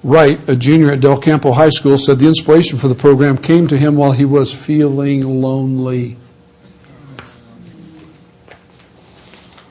[0.02, 3.66] Wright, a junior at Del Campo High School, said the inspiration for the program came
[3.66, 6.16] to him while he was feeling lonely.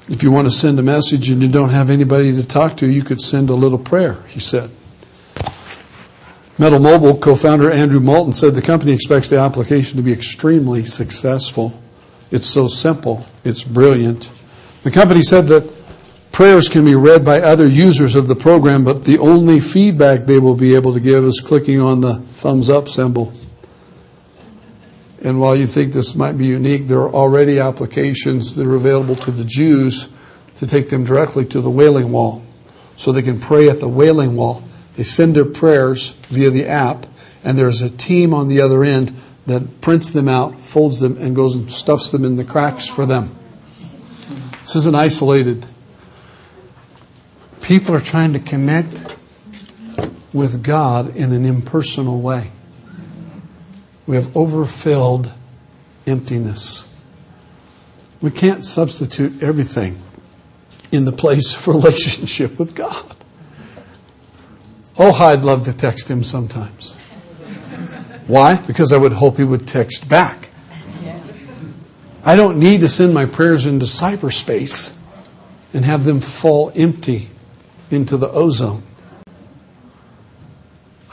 [0.10, 2.90] If you want to send a message and you don't have anybody to talk to,
[2.90, 4.72] you could send a little prayer, he said.
[6.58, 10.84] Metal Mobile co founder Andrew Moulton said the company expects the application to be extremely
[10.84, 11.80] successful.
[12.32, 14.32] It's so simple, it's brilliant.
[14.82, 15.72] The company said that
[16.32, 20.40] prayers can be read by other users of the program, but the only feedback they
[20.40, 23.32] will be able to give is clicking on the thumbs up symbol.
[25.22, 29.16] And while you think this might be unique, there are already applications that are available
[29.18, 30.10] to the Jews
[30.56, 32.44] to take them directly to the wailing wall.
[32.96, 34.64] So they can pray at the wailing wall.
[34.96, 37.06] They send their prayers via the app,
[37.44, 39.16] and there's a team on the other end
[39.46, 43.06] that prints them out, folds them, and goes and stuffs them in the cracks for
[43.06, 43.36] them.
[44.62, 45.66] This isn't isolated.
[47.62, 49.16] People are trying to connect
[50.34, 52.52] with God in an impersonal way.
[54.10, 55.32] We have overfilled
[56.08, 56.92] emptiness.
[58.22, 60.00] We can't substitute everything
[60.92, 63.16] in the place of relationship with God.
[64.98, 66.94] Oh, I'd love to text him sometimes.
[68.26, 68.56] Why?
[68.56, 70.50] Because I would hope he would text back.
[72.26, 74.98] I don't need to send my prayers into cyberspace
[75.72, 77.30] and have them fall empty
[77.92, 78.82] into the ozone.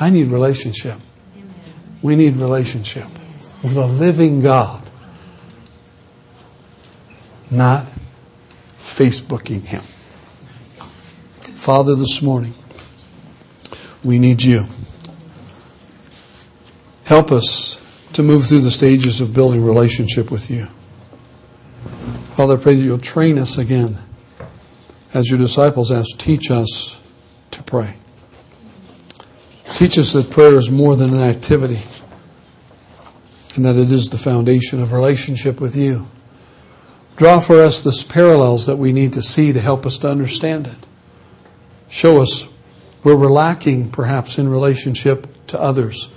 [0.01, 0.99] I need relationship.
[2.07, 3.09] We need relationship
[3.65, 4.81] with a living God,
[7.51, 7.85] not
[8.79, 9.81] Facebooking Him.
[11.57, 12.55] Father, this morning,
[14.05, 14.67] we need you.
[17.07, 20.67] Help us to move through the stages of building relationship with you.
[22.37, 23.99] Father, I pray that you'll train us again.
[25.13, 27.03] As your disciples asked, teach us
[27.51, 27.97] to pray.
[29.75, 31.81] Teach us that prayer is more than an activity
[33.57, 36.07] and that it is the foundation of relationship with you.
[37.17, 40.67] Draw for us the parallels that we need to see to help us to understand
[40.67, 40.87] it.
[41.89, 42.45] Show us
[43.03, 46.11] where we're lacking, perhaps, in relationship to others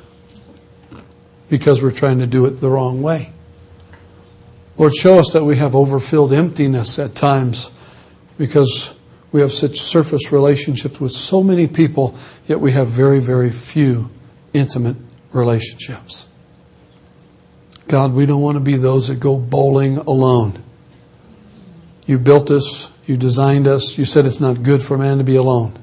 [1.50, 3.32] because we're trying to do it the wrong way.
[4.78, 7.72] Lord, show us that we have overfilled emptiness at times
[8.38, 8.96] because
[9.32, 12.16] we have such surface relationships with so many people,
[12.46, 14.10] yet we have very, very few
[14.54, 14.96] intimate
[15.32, 16.29] relationships.
[17.90, 20.62] God, we don't want to be those that go bowling alone.
[22.06, 25.36] You built us, you designed us, you said it's not good for man to be
[25.36, 25.74] alone.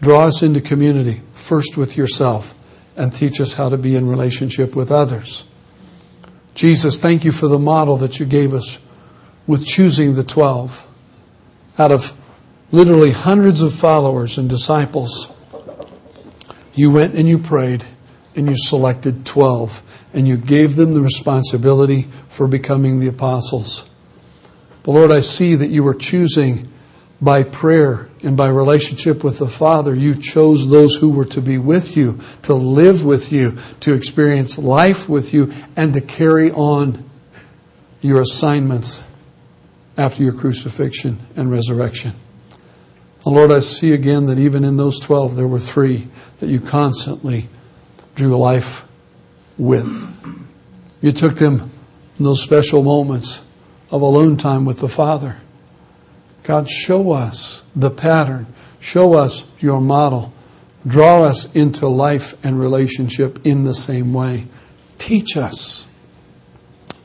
[0.00, 2.56] Draw us into community, first with yourself,
[2.96, 5.44] and teach us how to be in relationship with others.
[6.56, 8.80] Jesus, thank you for the model that you gave us
[9.46, 10.88] with choosing the 12.
[11.78, 12.12] Out of
[12.72, 15.32] literally hundreds of followers and disciples,
[16.74, 17.84] you went and you prayed
[18.34, 23.88] and you selected 12 and you gave them the responsibility for becoming the apostles.
[24.82, 26.68] But Lord, I see that you were choosing
[27.20, 31.56] by prayer and by relationship with the Father, you chose those who were to be
[31.56, 37.08] with you, to live with you, to experience life with you, and to carry on
[38.00, 39.04] your assignments
[39.96, 42.12] after your crucifixion and resurrection.
[43.24, 46.08] And Lord, I see again that even in those 12, there were three
[46.40, 47.48] that you constantly
[48.16, 48.86] drew life
[49.62, 50.08] with.
[51.00, 51.70] You took them
[52.18, 53.44] in those special moments
[53.90, 55.36] of alone time with the Father
[56.42, 58.46] God, show us the pattern.
[58.80, 60.32] Show us your model.
[60.86, 64.46] Draw us into life and relationship in the same way.
[64.98, 65.86] Teach us.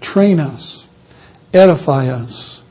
[0.01, 0.87] Train us.
[1.53, 2.63] Edify us.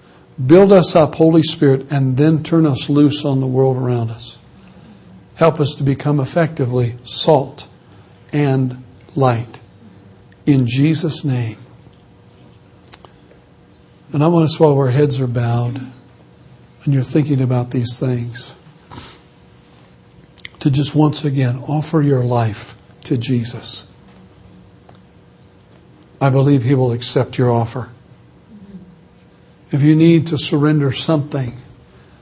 [0.45, 4.37] Build us up, Holy Spirit, and then turn us loose on the world around us.
[5.37, 7.69] Help us to become effectively salt
[8.33, 8.83] and
[9.15, 9.61] light.
[10.47, 11.59] In Jesus' name.
[14.13, 15.81] And I want us, while our heads are bowed,
[16.85, 18.55] and you're thinking about these things,
[20.61, 23.87] to just once again offer your life to Jesus.
[26.21, 27.91] I believe He will accept your offer.
[29.71, 31.55] If you need to surrender something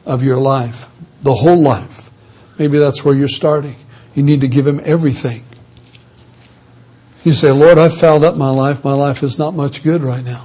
[0.07, 0.89] of your life,
[1.23, 2.11] the whole life,
[2.59, 3.77] maybe that's where you're starting.
[4.15, 5.45] You need to give Him everything.
[7.25, 8.85] You say, Lord, I've fouled up my life.
[8.85, 10.45] My life is not much good right now.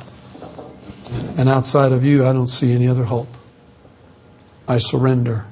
[1.38, 3.28] And outside of you, I don't see any other hope.
[4.66, 5.46] I surrender.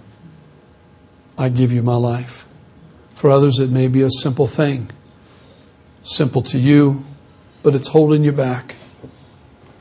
[1.37, 2.45] I give you my life.
[3.13, 4.89] For others, it may be a simple thing,
[6.01, 7.03] simple to you,
[7.61, 8.75] but it's holding you back.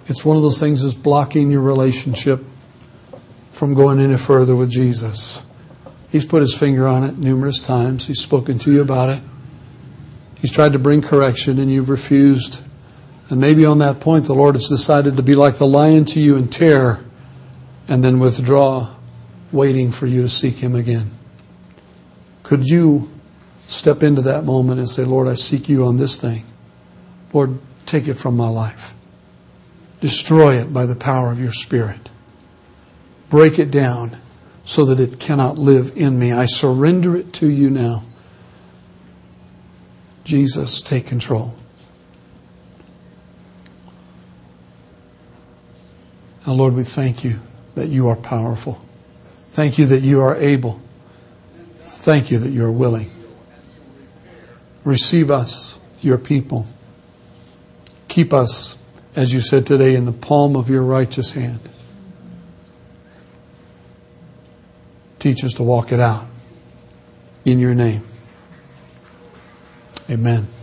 [0.07, 2.45] It's one of those things that's blocking your relationship
[3.53, 5.45] from going any further with Jesus.
[6.11, 8.07] He's put his finger on it numerous times.
[8.07, 9.21] He's spoken to you about it.
[10.37, 12.62] He's tried to bring correction and you've refused.
[13.28, 16.20] And maybe on that point, the Lord has decided to be like the lion to
[16.20, 17.01] you and tear
[17.89, 18.95] and then withdraw
[19.53, 21.11] waiting for you to seek Him again.
[22.43, 23.11] Could you
[23.66, 26.45] step into that moment and say, Lord, I seek you on this thing?
[27.32, 28.95] Lord, take it from my life.
[30.01, 32.11] Destroy it by the power of your Spirit.
[33.28, 34.18] Break it down
[34.64, 36.32] so that it cannot live in me.
[36.32, 38.05] I surrender it to you now.
[40.27, 41.55] Jesus, take control.
[46.45, 47.39] Now, Lord, we thank you
[47.77, 48.85] that you are powerful.
[49.51, 50.81] Thank you that you are able.
[51.85, 53.09] Thank you that you are willing.
[54.83, 56.66] Receive us, your people.
[58.09, 58.77] Keep us,
[59.14, 61.61] as you said today, in the palm of your righteous hand.
[65.20, 66.27] Teach us to walk it out
[67.45, 68.03] in your name.
[70.09, 70.56] Amen.